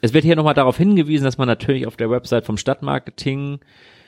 Es 0.02 0.14
wird 0.14 0.24
hier 0.24 0.36
nochmal 0.36 0.54
darauf 0.54 0.78
hingewiesen, 0.78 1.26
dass 1.26 1.38
man 1.38 1.48
natürlich 1.48 1.86
auf 1.86 1.98
der 1.98 2.10
Website 2.10 2.46
vom 2.46 2.58
Stadtmarketing 2.58 3.60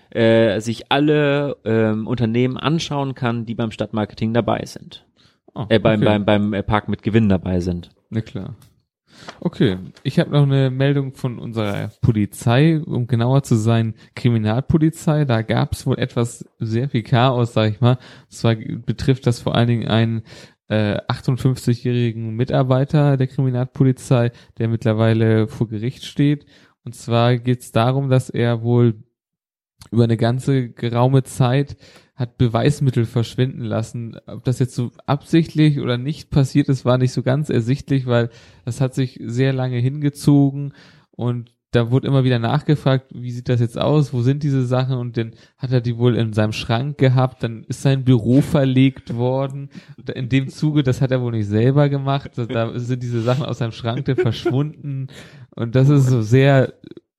äh, 0.09 0.59
sich 0.61 0.91
alle 0.91 1.57
ähm, 1.65 2.07
Unternehmen 2.07 2.57
anschauen 2.57 3.13
kann, 3.13 3.45
die 3.45 3.55
beim 3.55 3.71
Stadtmarketing 3.71 4.33
dabei 4.33 4.65
sind. 4.65 5.05
Oh, 5.53 5.65
äh, 5.69 5.79
beim, 5.79 5.99
okay. 5.99 6.05
beim, 6.05 6.25
beim 6.25 6.53
äh, 6.53 6.63
Park 6.63 6.87
mit 6.87 7.03
Gewinn 7.03 7.27
dabei 7.27 7.59
sind. 7.59 7.89
Na 8.09 8.21
klar. 8.21 8.55
Okay, 9.39 9.77
ich 10.03 10.19
habe 10.19 10.31
noch 10.31 10.43
eine 10.43 10.69
Meldung 10.69 11.13
von 11.13 11.39
unserer 11.39 11.91
Polizei, 12.01 12.79
um 12.79 13.07
genauer 13.07 13.43
zu 13.43 13.55
sein, 13.55 13.95
Kriminalpolizei. 14.15 15.25
Da 15.25 15.41
gab 15.41 15.73
es 15.73 15.85
wohl 15.85 15.99
etwas 15.99 16.45
sehr 16.59 16.89
viel 16.89 17.03
Chaos, 17.03 17.53
sag 17.53 17.71
ich 17.71 17.81
mal. 17.81 17.97
Und 18.23 18.31
zwar 18.31 18.55
betrifft 18.55 19.27
das 19.27 19.39
vor 19.41 19.55
allen 19.55 19.67
Dingen 19.67 19.87
einen 19.87 20.23
äh, 20.67 20.97
58-jährigen 21.07 22.35
Mitarbeiter 22.35 23.17
der 23.17 23.27
Kriminalpolizei, 23.27 24.31
der 24.57 24.67
mittlerweile 24.67 25.47
vor 25.47 25.67
Gericht 25.67 26.05
steht. 26.05 26.45
Und 26.83 26.95
zwar 26.95 27.37
geht 27.37 27.61
es 27.61 27.71
darum, 27.71 28.09
dass 28.09 28.29
er 28.29 28.63
wohl 28.63 29.03
über 29.91 30.03
eine 30.03 30.17
ganze 30.17 30.69
geraume 30.69 31.23
Zeit 31.23 31.75
hat 32.21 32.37
Beweismittel 32.37 33.05
verschwinden 33.05 33.63
lassen. 33.63 34.15
Ob 34.27 34.43
das 34.43 34.59
jetzt 34.59 34.75
so 34.75 34.91
absichtlich 35.07 35.79
oder 35.79 35.97
nicht 35.97 36.29
passiert 36.29 36.69
ist, 36.69 36.85
war 36.85 36.97
nicht 36.97 37.11
so 37.11 37.23
ganz 37.23 37.49
ersichtlich, 37.49 38.05
weil 38.05 38.29
das 38.63 38.79
hat 38.79 38.93
sich 38.93 39.19
sehr 39.23 39.53
lange 39.53 39.77
hingezogen 39.77 40.73
und 41.11 41.51
da 41.71 41.89
wurde 41.89 42.07
immer 42.07 42.25
wieder 42.25 42.37
nachgefragt, 42.37 43.07
wie 43.13 43.31
sieht 43.31 43.47
das 43.47 43.61
jetzt 43.61 43.77
aus, 43.77 44.13
wo 44.13 44.21
sind 44.21 44.43
diese 44.43 44.65
Sachen? 44.65 44.97
Und 44.97 45.15
dann 45.15 45.31
hat 45.57 45.71
er 45.71 45.79
die 45.79 45.97
wohl 45.97 46.17
in 46.17 46.33
seinem 46.33 46.51
Schrank 46.51 46.97
gehabt, 46.97 47.43
dann 47.43 47.63
ist 47.63 47.81
sein 47.81 48.03
Büro 48.03 48.41
verlegt 48.41 49.15
worden. 49.15 49.69
In 50.13 50.27
dem 50.27 50.49
Zuge, 50.49 50.83
das 50.83 51.01
hat 51.01 51.11
er 51.11 51.21
wohl 51.21 51.31
nicht 51.31 51.47
selber 51.47 51.87
gemacht, 51.87 52.31
da 52.35 52.77
sind 52.77 53.01
diese 53.01 53.21
Sachen 53.21 53.45
aus 53.45 53.59
seinem 53.59 53.71
Schrank 53.71 54.03
dann 54.05 54.17
verschwunden. 54.17 55.07
Und 55.55 55.75
das 55.75 55.87
ist 55.87 56.07
so 56.07 56.21
sehr 56.21 56.73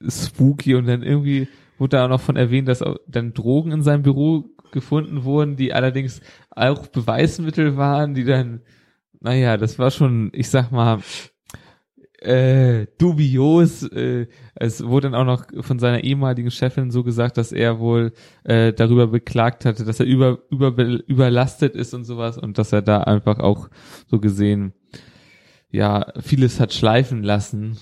spooky. 0.07 0.75
Und 0.75 0.87
dann 0.87 1.03
irgendwie 1.03 1.49
wurde 1.79 1.97
da 1.97 2.05
auch 2.05 2.11
noch 2.11 2.21
von 2.21 2.37
erwähnt, 2.37 2.69
dass 2.69 2.85
dann 3.09 3.33
Drogen 3.33 3.73
in 3.73 3.83
seinem 3.83 4.03
Büro 4.03 4.51
gefunden 4.73 5.25
wurden, 5.25 5.57
die 5.57 5.73
allerdings 5.73 6.21
auch 6.51 6.87
Beweismittel 6.89 7.77
waren, 7.77 8.15
die 8.15 8.25
dann, 8.25 8.63
naja, 9.21 9.57
das 9.57 9.79
war 9.79 9.91
schon, 9.91 10.31
ich 10.35 10.49
sag 10.51 10.73
mal, 10.73 11.01
äh, 12.23 12.87
dubios. 12.99 13.83
Äh, 13.85 14.27
es 14.55 14.85
wurde 14.85 15.11
dann 15.11 15.21
auch 15.21 15.25
noch 15.25 15.65
von 15.65 15.79
seiner 15.79 16.05
ehemaligen 16.05 16.51
Chefin 16.51 16.91
so 16.91 17.03
gesagt, 17.03 17.37
dass 17.37 17.53
er 17.53 17.79
wohl 17.79 18.13
äh, 18.45 18.73
darüber 18.73 19.09
beklagt 19.09 19.65
hatte, 19.65 19.85
dass 19.85 20.01
er 20.01 20.07
über, 20.07 20.39
über, 20.51 20.77
überlastet 20.79 21.75
ist 21.75 21.95
und 21.95 22.05
sowas 22.05 22.39
und 22.39 22.59
dass 22.59 22.73
er 22.73 22.83
da 22.83 23.01
einfach 23.01 23.39
auch 23.39 23.69
so 24.07 24.21
gesehen 24.21 24.73
ja 25.71 26.13
vieles 26.21 26.61
hat 26.61 26.73
schleifen 26.73 27.23
lassen. 27.23 27.79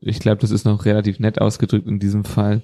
Ich 0.00 0.20
glaube, 0.20 0.40
das 0.40 0.52
ist 0.52 0.64
noch 0.64 0.84
relativ 0.84 1.18
nett 1.18 1.40
ausgedrückt 1.40 1.86
in 1.86 1.98
diesem 1.98 2.24
Fall. 2.24 2.62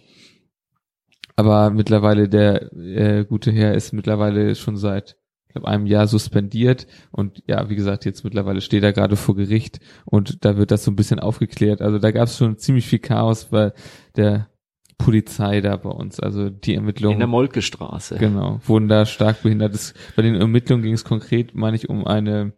Aber 1.37 1.71
mittlerweile 1.71 2.29
der 2.29 2.73
äh, 2.73 3.25
gute 3.25 3.51
Herr 3.53 3.75
ist 3.75 3.93
mittlerweile 3.93 4.55
schon 4.55 4.77
seit 4.77 5.17
ich 5.51 5.55
glaube, 5.55 5.67
einem 5.67 5.87
Jahr 5.87 6.07
suspendiert 6.07 6.87
und 7.11 7.43
ja, 7.49 7.69
wie 7.69 7.75
gesagt, 7.75 8.05
jetzt 8.05 8.23
mittlerweile 8.23 8.61
steht 8.61 8.85
er 8.85 8.93
gerade 8.93 9.17
vor 9.17 9.35
Gericht 9.35 9.81
und 10.05 10.45
da 10.45 10.57
wird 10.57 10.71
das 10.71 10.85
so 10.85 10.93
ein 10.93 10.97
bisschen 10.97 11.19
aufgeklärt. 11.19 11.83
Also 11.83 11.99
da 11.99 12.13
gab 12.13 12.29
es 12.29 12.37
schon 12.37 12.57
ziemlich 12.57 12.87
viel 12.87 13.01
Chaos 13.01 13.47
bei 13.47 13.73
der 14.15 14.49
Polizei 14.97 15.61
da 15.61 15.77
bei 15.77 15.91
uns. 15.91 16.21
Also 16.21 16.51
die 16.51 16.77
Ermittlungen. 16.77 17.15
In 17.15 17.19
der 17.19 17.27
Molkestraße. 17.27 18.19
Genau, 18.19 18.61
wurden 18.65 18.87
da 18.87 19.07
stark 19.07 19.43
behindert. 19.43 19.75
Das, 19.75 19.95
bei 20.15 20.23
den 20.23 20.37
Ermittlungen 20.37 20.85
ging 20.85 20.95
es 20.95 21.05
konkret, 21.05 21.53
meine 21.55 21.75
ich, 21.75 21.89
um 21.89 22.07
eine, 22.07 22.53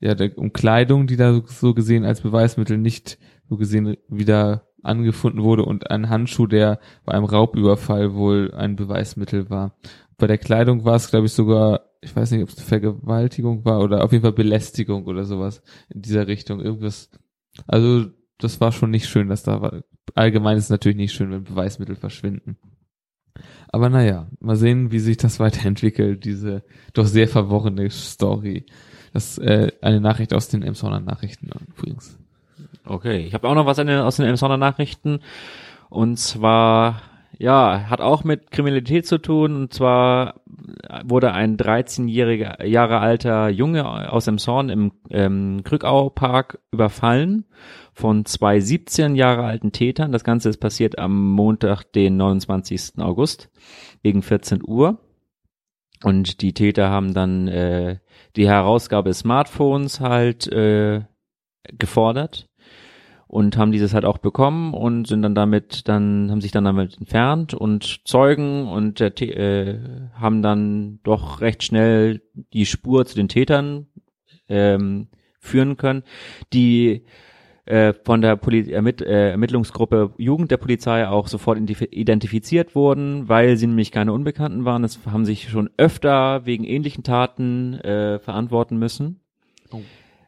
ja, 0.00 0.16
um 0.34 0.52
Kleidung, 0.52 1.06
die 1.06 1.16
da 1.16 1.40
so 1.46 1.74
gesehen 1.74 2.04
als 2.04 2.22
Beweismittel 2.22 2.76
nicht 2.76 3.18
so 3.48 3.56
gesehen 3.56 3.96
wieder 4.08 4.65
angefunden 4.86 5.42
wurde 5.42 5.64
und 5.64 5.90
ein 5.90 6.08
Handschuh, 6.08 6.46
der 6.46 6.80
bei 7.04 7.12
einem 7.12 7.24
Raubüberfall 7.24 8.14
wohl 8.14 8.52
ein 8.54 8.76
Beweismittel 8.76 9.50
war. 9.50 9.76
Bei 10.18 10.26
der 10.26 10.38
Kleidung 10.38 10.84
war 10.84 10.96
es, 10.96 11.10
glaube 11.10 11.26
ich, 11.26 11.32
sogar 11.32 11.82
ich 12.06 12.14
weiß 12.14 12.30
nicht, 12.30 12.42
ob 12.42 12.48
es 12.50 12.62
Vergewaltigung 12.62 13.64
war 13.64 13.80
oder 13.80 14.04
auf 14.04 14.12
jeden 14.12 14.22
Fall 14.22 14.32
Belästigung 14.32 15.06
oder 15.06 15.24
sowas 15.24 15.62
in 15.88 16.02
dieser 16.02 16.26
Richtung. 16.28 16.60
Irgendwas. 16.60 17.10
Also, 17.66 18.06
das 18.38 18.60
war 18.60 18.70
schon 18.72 18.90
nicht 18.90 19.08
schön, 19.08 19.28
dass 19.28 19.42
da 19.42 19.60
war. 19.60 19.82
Allgemein 20.14 20.56
ist 20.56 20.64
es 20.64 20.70
natürlich 20.70 20.96
nicht 20.96 21.12
schön, 21.12 21.30
wenn 21.30 21.44
Beweismittel 21.44 21.96
verschwinden. 21.96 22.58
Aber 23.68 23.88
naja, 23.88 24.30
mal 24.40 24.56
sehen, 24.56 24.92
wie 24.92 25.00
sich 25.00 25.16
das 25.16 25.40
weiterentwickelt, 25.40 26.24
diese 26.24 26.64
doch 26.92 27.06
sehr 27.06 27.28
verworrene 27.28 27.90
Story. 27.90 28.66
Das 29.12 29.38
äh, 29.38 29.72
eine 29.80 30.00
Nachricht 30.00 30.32
aus 30.32 30.48
den 30.48 30.62
Emsonner 30.62 31.00
Nachrichten 31.00 31.50
übrigens. 31.76 32.18
Okay, 32.86 33.18
ich 33.26 33.34
habe 33.34 33.48
auch 33.48 33.54
noch 33.54 33.66
was 33.66 33.78
aus 33.78 34.16
den 34.16 34.26
Emsonner 34.26 34.56
Nachrichten. 34.56 35.20
Und 35.88 36.18
zwar 36.18 37.02
ja, 37.38 37.86
hat 37.90 38.00
auch 38.00 38.24
mit 38.24 38.50
Kriminalität 38.50 39.06
zu 39.06 39.18
tun. 39.18 39.56
Und 39.56 39.74
zwar 39.74 40.40
wurde 41.04 41.32
ein 41.32 41.56
13-jähriger 41.56 42.64
Jahre 42.64 42.98
alter 42.98 43.48
Junge 43.48 44.10
aus 44.10 44.24
dem 44.24 44.38
Zorn 44.38 44.68
im 44.68 44.92
ähm, 45.10 45.62
Krückau-Park 45.64 46.60
überfallen 46.72 47.44
von 47.92 48.24
zwei 48.24 48.60
17 48.60 49.14
Jahre 49.14 49.44
alten 49.44 49.72
Tätern. 49.72 50.12
Das 50.12 50.24
Ganze 50.24 50.48
ist 50.48 50.58
passiert 50.58 50.98
am 50.98 51.30
Montag, 51.32 51.84
den 51.92 52.16
29. 52.16 52.98
August 52.98 53.50
gegen 54.02 54.22
14 54.22 54.62
Uhr. 54.66 54.98
Und 56.04 56.42
die 56.42 56.52
Täter 56.52 56.90
haben 56.90 57.14
dann 57.14 57.48
äh, 57.48 57.98
die 58.36 58.48
Herausgabe 58.48 59.12
Smartphones 59.14 60.00
halt 60.00 60.46
äh, 60.48 61.02
gefordert 61.78 62.48
und 63.36 63.58
haben 63.58 63.70
dieses 63.70 63.92
halt 63.92 64.06
auch 64.06 64.16
bekommen 64.16 64.72
und 64.72 65.06
sind 65.06 65.20
dann 65.20 65.34
damit 65.34 65.86
dann 65.88 66.30
haben 66.30 66.40
sich 66.40 66.52
dann 66.52 66.64
damit 66.64 66.96
entfernt 66.96 67.52
und 67.52 68.00
Zeugen 68.06 68.66
und 68.66 69.02
äh, 69.02 69.78
haben 70.14 70.40
dann 70.40 71.00
doch 71.02 71.42
recht 71.42 71.62
schnell 71.62 72.22
die 72.54 72.64
Spur 72.64 73.04
zu 73.04 73.14
den 73.14 73.28
Tätern 73.28 73.88
ähm, 74.48 75.08
führen 75.38 75.76
können, 75.76 76.02
die 76.54 77.04
äh, 77.66 77.92
von 78.04 78.22
der 78.22 78.36
Poli 78.36 78.72
Ermitt 78.72 79.02
äh, 79.02 79.32
Ermittlungsgruppe 79.32 80.14
Jugend 80.16 80.50
der 80.50 80.56
Polizei 80.56 81.06
auch 81.06 81.28
sofort 81.28 81.58
identifiziert 81.58 82.74
wurden, 82.74 83.28
weil 83.28 83.58
sie 83.58 83.66
nämlich 83.66 83.92
keine 83.92 84.14
Unbekannten 84.14 84.64
waren. 84.64 84.80
Das 84.80 84.98
haben 85.04 85.26
sich 85.26 85.50
schon 85.50 85.68
öfter 85.76 86.46
wegen 86.46 86.64
ähnlichen 86.64 87.04
Taten 87.04 87.74
äh, 87.80 88.18
verantworten 88.18 88.78
müssen. 88.78 89.20
Oh. 89.72 89.82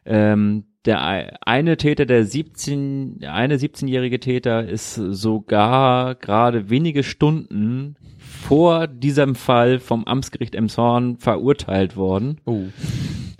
Ähm, 0.05 0.65
der 0.85 1.45
eine 1.45 1.77
Täter, 1.77 2.05
der 2.05 2.25
17, 2.25 3.19
der 3.19 3.33
eine 3.33 3.57
17-jährige 3.57 4.19
Täter 4.19 4.67
ist 4.67 4.95
sogar 4.95 6.15
gerade 6.15 6.69
wenige 6.69 7.03
Stunden 7.03 7.97
vor 8.17 8.87
diesem 8.87 9.35
Fall 9.35 9.79
vom 9.79 10.05
Amtsgericht 10.05 10.55
Emshorn 10.55 11.17
verurteilt 11.17 11.97
worden. 11.97 12.39
Oh. 12.45 12.63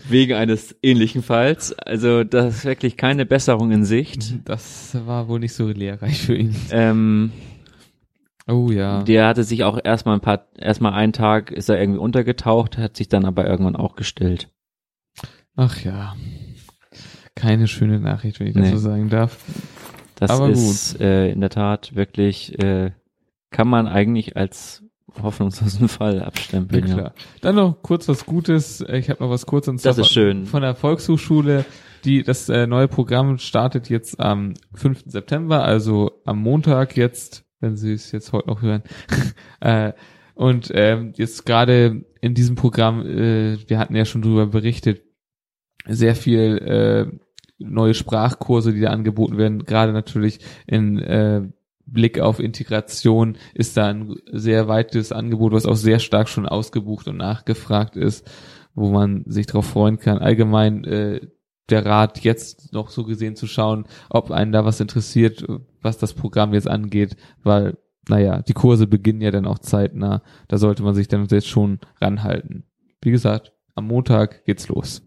Wegen 0.10 0.34
eines 0.34 0.76
ähnlichen 0.82 1.24
Falls. 1.24 1.72
Also 1.74 2.24
das 2.24 2.58
ist 2.58 2.66
wirklich 2.66 2.98
keine 2.98 3.26
Besserung 3.26 3.72
in 3.72 3.86
Sicht. 3.86 4.40
Das 4.46 4.98
war 5.06 5.28
wohl 5.30 5.40
nicht 5.40 5.54
so 5.54 5.68
lehrreich 5.68 6.20
für 6.20 6.36
ihn. 6.36 6.56
Ähm, 6.72 7.32
oh 8.48 8.70
ja. 8.70 9.04
Der 9.04 9.28
hatte 9.28 9.44
sich 9.44 9.64
auch 9.64 9.80
erstmal 9.82 10.16
ein 10.16 10.22
paar, 10.22 10.48
erstmal 10.58 10.94
einen 10.94 11.14
Tag 11.14 11.52
ist 11.52 11.70
er 11.70 11.80
irgendwie 11.80 12.00
untergetaucht, 12.00 12.78
hat 12.78 12.98
sich 12.98 13.08
dann 13.08 13.24
aber 13.24 13.48
irgendwann 13.48 13.76
auch 13.76 13.96
gestillt. 13.96 14.50
Ach 15.56 15.80
ja 15.84 16.16
keine 17.40 17.68
schöne 17.68 18.00
Nachricht, 18.00 18.40
wenn 18.40 18.48
ich 18.48 18.56
nee. 18.56 18.62
das 18.62 18.72
so 18.72 18.78
sagen 18.78 19.10
darf. 19.10 19.38
Das 20.16 20.32
Aber 20.32 20.50
ist 20.50 21.00
äh, 21.00 21.32
in 21.32 21.40
der 21.40 21.50
Tat 21.50 21.96
wirklich, 21.96 22.62
äh, 22.62 22.92
kann 23.52 23.68
man 23.68 23.88
eigentlich 23.88 24.36
als 24.36 24.84
hoffnungslosen 25.22 25.88
Fall 25.88 26.22
abstempeln. 26.22 26.88
Ja, 26.88 26.94
klar. 26.94 27.14
Dann 27.42 27.56
noch 27.56 27.82
kurz 27.82 28.08
was 28.08 28.26
Gutes. 28.26 28.82
Ich 28.82 29.10
habe 29.10 29.24
noch 29.24 29.30
was 29.30 29.46
kurz 29.46 29.68
und 29.68 29.80
zwar 29.80 29.92
das 29.92 30.00
ist 30.00 30.12
schön. 30.12 30.46
von 30.46 30.62
der 30.62 30.76
Volkshochschule. 30.76 31.66
Die, 32.06 32.24
das 32.24 32.48
äh, 32.50 32.68
neue 32.68 32.88
Programm 32.88 33.38
startet 33.38 33.90
jetzt 33.90 34.20
am 34.20 34.54
5. 34.74 35.04
September, 35.06 35.64
also 35.64 36.22
am 36.26 36.40
Montag 36.40 36.96
jetzt, 36.96 37.46
wenn 37.60 37.76
Sie 37.76 37.94
es 37.94 38.12
jetzt 38.12 38.32
heute 38.32 38.48
noch 38.48 38.62
hören. 38.62 38.84
äh, 39.60 39.94
Und 40.34 40.72
ähm, 40.74 41.12
jetzt 41.18 41.46
gerade 41.46 42.06
in 42.22 42.34
diesem 42.34 42.56
Programm, 42.56 43.06
äh, 43.06 43.58
wir 43.68 43.80
hatten 43.80 43.96
ja 43.96 44.06
schon 44.06 44.22
drüber 44.22 44.46
berichtet, 44.46 45.02
sehr 45.86 46.16
viel 46.16 46.58
äh, 46.60 47.20
neue 47.60 47.94
Sprachkurse, 47.94 48.74
die 48.74 48.82
da 48.82 48.90
angeboten 48.90 49.38
werden, 49.38 49.66
gerade 49.66 49.94
natürlich 49.94 50.40
in 50.66 50.98
äh, 51.00 51.42
Blick 51.86 52.20
auf 52.20 52.40
Integration 52.40 53.38
ist 53.54 53.78
da 53.78 53.88
ein 53.88 54.16
sehr 54.32 54.68
weites 54.68 55.12
Angebot, 55.12 55.54
was 55.54 55.66
auch 55.66 55.76
sehr 55.76 56.00
stark 56.00 56.30
schon 56.30 56.46
ausgebucht 56.46 57.08
und 57.08 57.18
nachgefragt 57.18 57.96
ist, 57.96 58.30
wo 58.76 58.90
man 58.90 59.24
sich 59.26 59.48
darauf 59.48 59.66
freuen 59.66 60.00
kann. 60.00 60.20
Allgemein 60.20 60.84
äh, 60.84 61.22
der 61.70 61.86
Rat 61.86 62.20
jetzt 62.22 62.74
noch 62.74 62.90
so 62.90 63.04
gesehen 63.04 63.36
zu 63.36 63.48
schauen, 63.48 63.86
ob 64.10 64.32
einen 64.32 64.52
da 64.52 64.66
was 64.66 64.80
interessiert, 64.80 65.46
was 65.82 65.98
das 65.98 66.14
Programm 66.14 66.54
jetzt 66.54 66.68
angeht, 66.68 67.16
weil, 67.44 67.78
naja, 68.08 68.42
die 68.42 68.54
Kurse 68.54 68.88
beginnen 68.88 69.22
ja 69.22 69.32
dann 69.32 69.46
auch 69.46 69.60
zeitnah. 69.60 70.24
Da 70.48 70.58
sollte 70.58 70.84
man 70.84 70.96
sich 70.96 71.08
dann 71.08 71.28
jetzt 71.30 71.48
schon 71.48 71.80
ranhalten. 72.02 72.64
Wie 73.02 73.12
gesagt, 73.12 73.54
am 73.76 73.88
Montag 73.88 74.46
geht's 74.46 74.68
los. 74.68 75.04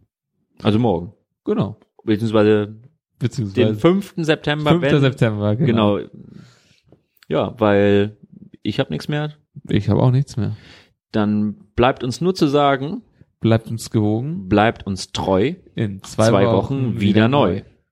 Also 0.63 0.79
morgen. 0.79 1.13
Genau. 1.45 1.79
Beziehungsweise 2.05 2.77
Beziehungsweise 3.19 3.67
den 3.67 3.75
5. 3.77 4.15
September. 4.19 4.71
5. 4.71 4.83
wenn- 4.83 5.01
September, 5.01 5.57
genau. 5.57 5.97
Genau. 5.97 6.09
Ja, 7.29 7.55
weil 7.59 8.17
ich 8.63 8.79
habe 8.81 8.91
nichts 8.91 9.09
mehr. 9.09 9.33
Ich 9.69 9.89
habe 9.89 10.03
auch 10.03 10.11
nichts 10.11 10.37
mehr. 10.37 10.57
Dann 11.13 11.55
bleibt 11.77 12.03
uns 12.05 12.21
nur 12.21 12.35
zu 12.35 12.47
sagen, 12.47 13.03
Bleibt 13.41 13.69
uns 13.71 13.91
gewogen. 13.91 14.49
bleibt 14.49 14.87
uns 14.87 15.13
treu. 15.13 15.55
In 15.75 16.03
zwei, 16.03 16.29
Zwei 16.29 16.47
Wochen 16.47 17.01
wieder 17.01 17.29
neu. 17.29 17.63